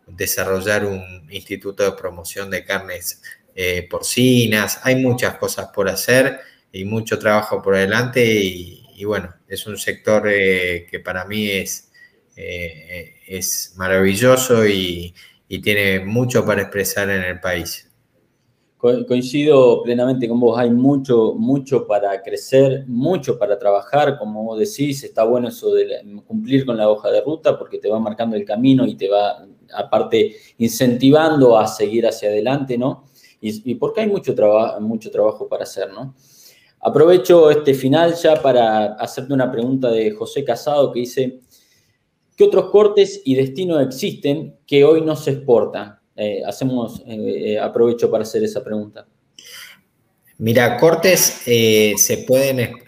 desarrollar 0.09 0.85
un 0.85 1.29
instituto 1.31 1.85
de 1.85 1.93
promoción 1.93 2.51
de 2.51 2.65
carnes 2.65 3.23
eh, 3.63 3.87
porcinas, 3.91 4.81
hay 4.85 4.97
muchas 4.97 5.37
cosas 5.37 5.69
por 5.69 5.87
hacer 5.87 6.39
y 6.73 6.87
mucho 6.87 7.19
trabajo 7.19 7.61
por 7.61 7.77
delante 7.77 8.25
y, 8.25 9.05
bueno, 9.05 9.35
es 9.47 9.67
un 9.67 9.77
sector 9.77 10.27
eh, 10.33 10.87
que 10.91 10.99
para 11.01 11.27
mí 11.27 11.47
es, 11.51 11.93
eh, 12.37 13.17
es 13.29 13.75
maravilloso 13.77 14.67
y, 14.67 15.15
tiene 15.63 16.01
mucho 16.01 16.47
para 16.47 16.63
expresar 16.63 17.11
en 17.11 17.23
el 17.23 17.39
país. 17.39 17.87
Coincido 18.79 19.83
plenamente 19.83 20.27
con 20.27 20.41
vos, 20.41 20.59
hay 20.59 20.71
mucho, 20.71 21.35
mucho 21.35 21.87
para 21.87 22.23
crecer, 22.23 22.85
mucho 22.87 23.39
para 23.39 23.59
trabajar, 23.59 24.17
como 24.17 24.43
vos 24.43 24.59
decís, 24.59 25.05
está 25.05 25.25
bueno 25.25 25.49
eso 25.49 25.75
de 25.75 26.03
cumplir 26.27 26.65
con 26.65 26.79
la 26.79 26.89
hoja 26.89 27.11
de 27.11 27.21
ruta 27.21 27.59
porque 27.59 27.79
te 27.79 27.91
va 27.91 27.99
marcando 27.99 28.37
el 28.37 28.45
camino 28.47 28.87
y 28.87 28.95
te 28.95 29.09
va, 29.09 29.45
aparte, 29.75 30.35
incentivando 30.57 31.59
a 31.59 31.67
seguir 31.67 32.07
hacia 32.07 32.31
adelante, 32.31 32.79
¿no? 32.79 33.10
Y, 33.41 33.75
porque 33.77 34.03
hay 34.03 34.09
mucho, 34.09 34.35
trabajo 34.35 34.81
mucho 34.81 35.11
trabajo 35.11 35.49
para 35.49 35.65
hacer, 35.65 35.91
¿no? 35.91 36.15
Aprovecho 36.81 37.51
este 37.51 37.75
final 37.75 38.15
ya 38.15 38.41
para 38.41 38.95
hacerte 38.95 39.33
una 39.33 39.51
pregunta 39.51 39.91
de 39.91 40.13
José 40.13 40.45
Casado 40.45 40.93
que 40.93 41.01
dice, 41.01 41.41
¿qué 42.37 42.45
otros 42.45 42.71
cortes 42.71 43.21
y 43.25 43.35
destinos 43.35 43.83
existen 43.83 44.57
que 44.67 44.85
hoy 44.85 45.03
no 45.03 45.15
se 45.17 45.33
exportan? 45.33 45.99
Eh, 46.17 46.43
hacemos, 46.47 47.03
eh, 47.07 47.59
aprovecho 47.59 48.11
para 48.11 48.23
hacer 48.23 48.45
esa 48.45 48.63
pregunta. 48.63 49.07
Mira, 50.39 50.79
cortes 50.79 51.43
se 51.45 52.25
pueden, 52.27 52.79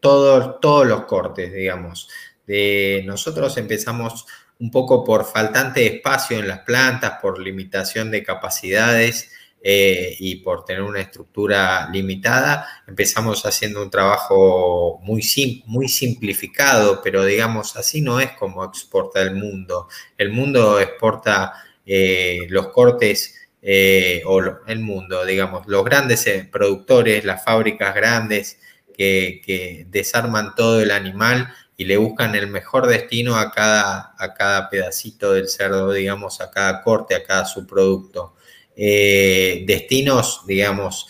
todos, 0.00 0.60
todos 0.60 0.86
los 0.86 1.04
cortes, 1.04 1.52
digamos. 1.52 2.08
De, 2.46 3.02
nosotros 3.04 3.54
empezamos 3.58 4.24
un 4.60 4.70
poco 4.70 5.04
por 5.04 5.24
faltante 5.24 5.80
de 5.80 5.86
espacio 5.86 6.38
en 6.38 6.48
las 6.48 6.60
plantas, 6.60 7.18
por 7.20 7.38
limitación 7.38 8.10
de 8.10 8.22
capacidades 8.22 9.30
eh, 9.60 10.14
y 10.20 10.36
por 10.36 10.64
tener 10.64 10.82
una 10.82 11.00
estructura 11.00 11.88
limitada, 11.90 12.66
empezamos 12.86 13.44
haciendo 13.44 13.82
un 13.82 13.90
trabajo 13.90 15.00
muy, 15.02 15.22
muy 15.66 15.88
simplificado, 15.88 17.00
pero 17.02 17.24
digamos, 17.24 17.76
así 17.76 18.00
no 18.00 18.20
es 18.20 18.30
como 18.32 18.64
exporta 18.64 19.20
el 19.20 19.34
mundo. 19.34 19.88
El 20.16 20.30
mundo 20.30 20.78
exporta 20.80 21.54
eh, 21.84 22.46
los 22.50 22.68
cortes 22.68 23.34
eh, 23.60 24.22
o 24.26 24.40
el 24.66 24.80
mundo, 24.80 25.24
digamos, 25.24 25.66
los 25.66 25.84
grandes 25.84 26.28
productores, 26.52 27.24
las 27.24 27.44
fábricas 27.44 27.94
grandes 27.94 28.60
que, 28.96 29.86
desarman 29.90 30.54
todo 30.54 30.80
el 30.80 30.90
animal 30.92 31.52
y 31.76 31.84
le 31.84 31.96
buscan 31.96 32.34
el 32.34 32.48
mejor 32.48 32.86
destino 32.86 33.36
a 33.36 33.50
cada, 33.52 34.14
a 34.18 34.34
cada 34.34 34.68
pedacito 34.70 35.32
del 35.32 35.48
cerdo, 35.48 35.92
digamos, 35.92 36.40
a 36.40 36.50
cada 36.50 36.82
corte, 36.82 37.14
a 37.14 37.24
cada 37.24 37.44
subproducto. 37.44 38.34
Eh, 38.80 39.64
destinos, 39.66 40.42
digamos, 40.46 41.08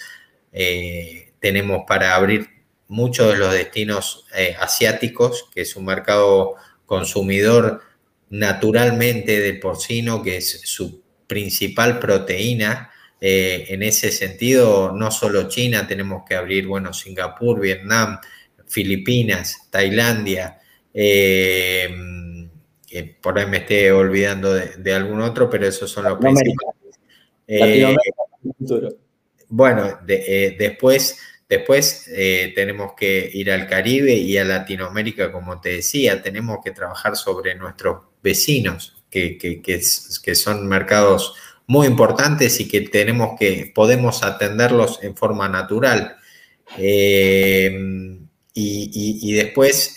eh, 0.53 1.33
tenemos 1.39 1.83
para 1.87 2.15
abrir 2.15 2.49
muchos 2.89 3.31
de 3.31 3.39
los 3.39 3.53
destinos 3.53 4.25
eh, 4.35 4.57
asiáticos, 4.59 5.51
que 5.55 5.61
es 5.61 5.77
un 5.77 5.85
mercado 5.85 6.55
consumidor 6.87 7.83
naturalmente 8.31 9.39
del 9.41 9.61
porcino, 9.61 10.23
que 10.23 10.39
es 10.39 10.63
su 10.65 11.03
principal 11.27 11.99
proteína. 11.99 12.91
en 13.21 13.83
ese 13.83 14.13
sentido, 14.13 14.93
no 14.93 15.11
solo 15.11 15.49
China, 15.49 15.87
tenemos 15.89 16.23
que 16.27 16.37
abrir, 16.37 16.67
bueno, 16.69 16.93
Singapur, 16.95 17.61
Vietnam, 17.61 18.21
Filipinas, 18.69 19.69
Tailandia, 19.71 20.61
por 23.21 23.39
ahí 23.39 23.47
me 23.47 23.57
esté 23.59 23.91
olvidando 23.91 24.55
de, 24.55 24.95
algún 24.95 25.21
otro, 25.21 25.51
pero 25.51 25.67
esos 25.67 25.91
son 25.91 26.05
los 26.05 26.19
principales. 26.19 26.78
Eh, 27.49 27.97
bueno, 29.49 29.99
eh, 30.07 30.57
después, 30.59 31.19
después 31.49 32.09
tenemos 32.55 32.93
que 32.95 33.31
ir 33.33 33.51
al 33.51 33.67
Caribe 33.67 34.13
y 34.15 34.37
a 34.37 34.45
Latinoamérica, 34.45 35.33
como 35.33 35.61
te 35.61 35.71
decía, 35.71 36.23
tenemos 36.23 36.59
que 36.63 36.71
trabajar 36.71 37.17
sobre 37.17 37.55
nuestros 37.57 38.03
vecinos, 38.23 39.03
que, 39.11 39.39
que 39.39 40.35
son 40.35 40.69
mercados 40.69 41.35
muy 41.69 41.87
importantes 41.87 42.61
y 42.61 42.69
que 42.69 42.81
tenemos 42.83 43.39
que, 43.39 43.71
podemos 43.75 44.23
atenderlos 44.23 45.01
en 45.03 45.15
forma 45.15 45.49
natural. 45.49 46.17
Y, 48.61 49.33
después, 49.35 49.97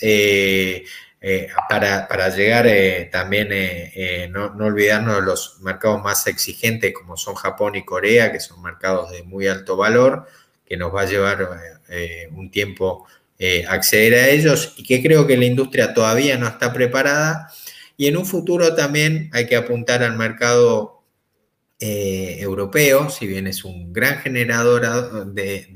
eh, 1.23 1.47
eh, 1.47 1.53
para, 1.69 2.29
llegar 2.29 2.65
eh, 2.67 3.07
también, 3.11 3.49
no, 4.31 4.47
olvidarnos 4.65 5.17
de 5.17 5.21
los 5.21 5.59
mercados 5.61 6.01
más 6.01 6.25
exigentes 6.27 6.93
como 6.93 7.15
son 7.15 7.35
Japón 7.35 7.75
y 7.75 7.85
Corea, 7.85 8.31
que 8.31 8.39
son 8.39 8.61
mercados 8.61 9.11
de 9.11 9.23
muy 9.23 9.47
alto 9.47 9.77
valor, 9.77 10.27
que 10.65 10.77
nos 10.77 10.93
va 10.93 11.01
a 11.01 11.05
llevar 11.05 11.47
un 12.31 12.49
tiempo 12.49 13.05
acceder 13.67 14.13
a 14.15 14.29
ellos 14.29 14.73
y 14.77 14.83
que 14.83 15.01
creo 15.01 15.27
que 15.27 15.37
la 15.37 15.45
industria 15.45 15.93
todavía 15.93 16.37
no 16.37 16.47
está 16.47 16.73
preparada. 16.73 17.51
Y 17.97 18.07
en 18.07 18.17
un 18.17 18.25
futuro 18.25 18.73
también 18.75 19.29
hay 19.33 19.47
que 19.47 19.55
apuntar 19.55 20.03
al 20.03 20.17
mercado 20.17 21.03
europeo, 21.79 23.09
si 23.09 23.27
bien 23.27 23.47
es 23.47 23.63
un 23.63 23.91
gran 23.91 24.19
generador 24.19 25.33
de, 25.33 25.67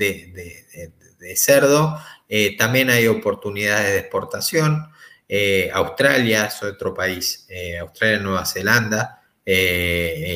de 1.25 1.35
cerdo, 1.35 1.97
eh, 2.29 2.55
también 2.57 2.89
hay 2.89 3.07
oportunidades 3.07 3.91
de 3.91 3.99
exportación. 3.99 4.87
Eh, 5.27 5.69
Australia 5.73 6.45
es 6.45 6.61
otro 6.63 6.93
país, 6.93 7.45
eh, 7.49 7.77
Australia, 7.77 8.19
Nueva 8.19 8.45
Zelanda, 8.45 9.21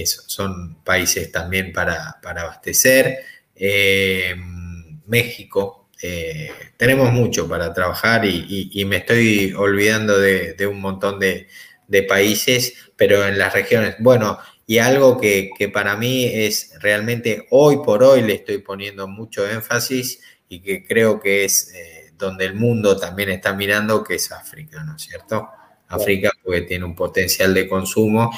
son 0.06 0.84
países 0.84 1.32
también 1.32 1.74
para, 1.74 2.20
abastecer. 2.24 3.20
México, 5.08 5.90
tenemos 6.78 7.12
mucho 7.12 7.48
para 7.48 7.74
trabajar 7.74 8.26
y, 8.26 8.86
me 8.86 8.98
estoy 8.98 9.54
olvidando 9.54 10.20
de, 10.20 10.68
un 10.68 10.80
montón 10.80 11.20
de, 11.20 11.48
países, 12.08 12.74
pero 12.96 13.28
en 13.28 13.40
las 13.40 13.54
regiones, 13.54 13.96
bueno, 14.00 14.38
y 14.70 14.78
algo 14.78 15.20
que, 15.20 15.72
para 15.74 15.98
mí 15.98 16.26
es 16.26 16.74
realmente 16.80 17.48
hoy 17.50 17.78
por 17.78 18.04
hoy 18.04 18.22
le 18.22 18.36
estoy 18.36 18.60
poniendo 18.60 19.08
mucho 19.08 19.50
énfasis 19.50 20.20
y 20.48 20.62
que 20.62 20.84
creo 20.84 21.20
que 21.20 21.44
es 21.44 21.74
eh, 21.74 21.99
donde 22.20 22.46
el 22.46 22.54
mundo 22.54 22.98
también 22.98 23.30
está 23.30 23.54
mirando, 23.54 24.04
que 24.04 24.16
es 24.16 24.32
África, 24.32 24.84
¿no 24.84 24.98
es 24.98 25.02
cierto? 25.04 25.50
África 25.88 26.32
porque 26.44 26.62
tiene 26.62 26.86
un 26.86 26.96
potencial 26.96 27.54
de 27.54 27.68
consumo 27.68 28.32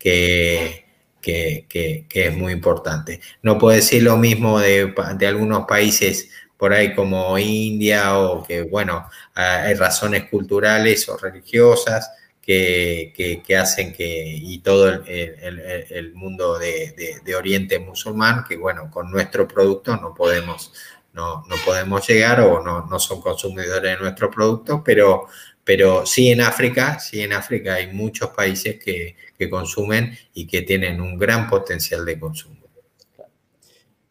que, 0.00 0.86
que, 1.20 2.06
es 2.08 2.36
muy 2.36 2.52
importante. 2.52 3.20
No 3.42 3.58
puedo 3.58 3.76
decir 3.76 4.02
lo 4.02 4.16
mismo 4.16 4.58
de, 4.58 4.92
algunos 5.26 5.66
países 5.66 6.30
por 6.56 6.72
ahí 6.72 6.94
como 6.94 7.38
India 7.38 8.18
o 8.18 8.42
que, 8.42 8.62
bueno, 8.62 9.08
hay 9.34 9.74
razones 9.74 10.24
culturales 10.30 11.08
o 11.08 11.16
religiosas 11.18 12.10
que, 12.40 13.42
hacen 13.60 13.92
que, 13.92 14.24
y 14.40 14.58
todo 14.60 14.88
el, 14.88 16.14
mundo 16.14 16.58
de, 16.58 17.20
de, 17.24 17.36
Oriente 17.36 17.78
musulmán, 17.78 18.44
que, 18.48 18.56
bueno, 18.56 18.90
con 18.90 19.10
nuestro 19.10 19.46
producto 19.46 19.96
no 19.96 20.14
podemos 20.14 20.72
no, 21.16 21.42
podemos 21.64 22.06
llegar 22.06 22.40
o 22.42 22.62
no, 22.62 22.98
son 22.98 23.22
consumidores 23.22 23.96
de 23.96 23.98
nuestros 23.98 24.34
productos, 24.34 24.82
pero, 24.84 25.26
pero 25.64 26.04
sí 26.04 26.30
en 26.30 26.42
África, 26.42 26.98
sí 26.98 27.22
en 27.22 27.32
África 27.32 27.74
hay 27.74 27.92
muchos 27.92 28.30
países 28.30 28.78
que, 28.78 29.16
consumen 29.50 30.12
y 30.34 30.46
que 30.46 30.62
tienen 30.62 31.00
un 31.00 31.18
gran 31.18 31.48
potencial 31.48 32.04
de 32.04 32.18
consumo. 32.18 32.56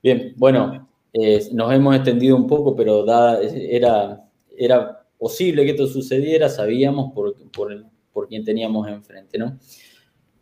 Bien, 0.01 0.33
bueno, 0.35 0.87
eh, 1.13 1.47
nos 1.51 1.73
hemos 1.73 1.95
extendido 1.95 2.35
un 2.35 2.47
poco, 2.47 2.75
pero 2.75 3.05
era, 3.41 4.23
era 4.55 5.03
posible 5.17 5.63
que 5.63 5.71
esto 5.71 5.87
sucediera, 5.87 6.49
sabíamos 6.49 7.11
por, 7.13 7.35
por, 7.51 7.85
por 8.13 8.27
quién 8.27 8.43
teníamos 8.43 8.87
enfrente, 8.87 9.37
¿no? 9.37 9.57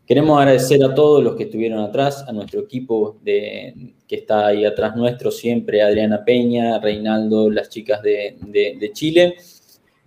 Queremos 0.06 0.38
agradecer 0.38 0.84
a 0.84 0.94
todos 0.94 1.24
los 1.24 1.36
que 1.36 1.44
estuvieron 1.44 1.80
atrás, 1.80 2.26
a 2.28 2.34
nuestro 2.34 2.60
equipo 2.60 3.20
que 3.24 3.96
está 4.10 4.48
ahí 4.48 4.66
atrás 4.66 4.98
nuestro 4.98 5.32
siempre, 5.32 5.82
Adriana 5.82 6.26
Peña, 6.26 6.78
Reinaldo, 6.80 7.50
las 7.50 7.70
chicas 7.70 8.02
de, 8.02 8.92
Chile, 8.94 9.38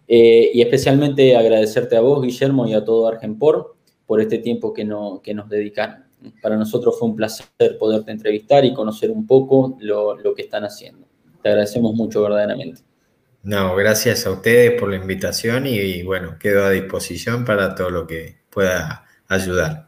eh, 0.06 0.50
y 0.52 0.60
especialmente 0.60 1.34
agradecerte 1.34 1.96
a 1.96 2.02
vos, 2.02 2.22
Guillermo, 2.22 2.66
y 2.66 2.74
a 2.74 2.84
todo 2.84 3.08
Argenpor 3.08 3.74
por 4.06 4.20
este 4.20 4.38
tiempo 4.38 4.74
que, 4.74 4.84
no, 4.84 5.22
que 5.22 5.32
nos 5.32 5.48
dedicaron. 5.48 6.04
Para 6.42 6.56
nosotros 6.56 6.98
fue 6.98 7.08
un 7.08 7.16
placer 7.16 7.46
poderte 7.78 8.10
entrevistar 8.10 8.64
y 8.66 8.74
conocer 8.74 9.10
un 9.10 9.26
poco 9.26 9.78
lo 9.80 10.34
que 10.34 10.42
están 10.42 10.64
haciendo. 10.64 11.06
Te 11.42 11.48
agradecemos 11.48 11.94
mucho 11.94 12.22
verdaderamente. 12.22 12.82
No, 13.42 13.74
gracias 13.76 14.26
a 14.26 14.32
ustedes 14.32 14.78
por 14.78 14.90
la 14.90 14.96
invitación 14.96 15.66
y 15.66 16.02
bueno, 16.02 16.36
quedo 16.38 16.64
a 16.64 16.70
disposición 16.70 17.44
para 17.44 17.74
todo 17.74 17.90
lo 17.90 18.06
que 18.06 18.38
pueda 18.50 19.04
ayudar. 19.28 19.85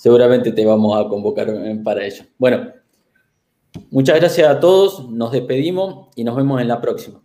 Seguramente 0.00 0.52
te 0.52 0.64
vamos 0.64 0.98
a 0.98 1.06
convocar 1.10 1.46
para 1.84 2.06
ello. 2.06 2.24
Bueno, 2.38 2.72
muchas 3.90 4.18
gracias 4.18 4.48
a 4.48 4.58
todos, 4.58 5.10
nos 5.10 5.30
despedimos 5.30 6.08
y 6.16 6.24
nos 6.24 6.36
vemos 6.36 6.58
en 6.62 6.68
la 6.68 6.80
próxima. 6.80 7.20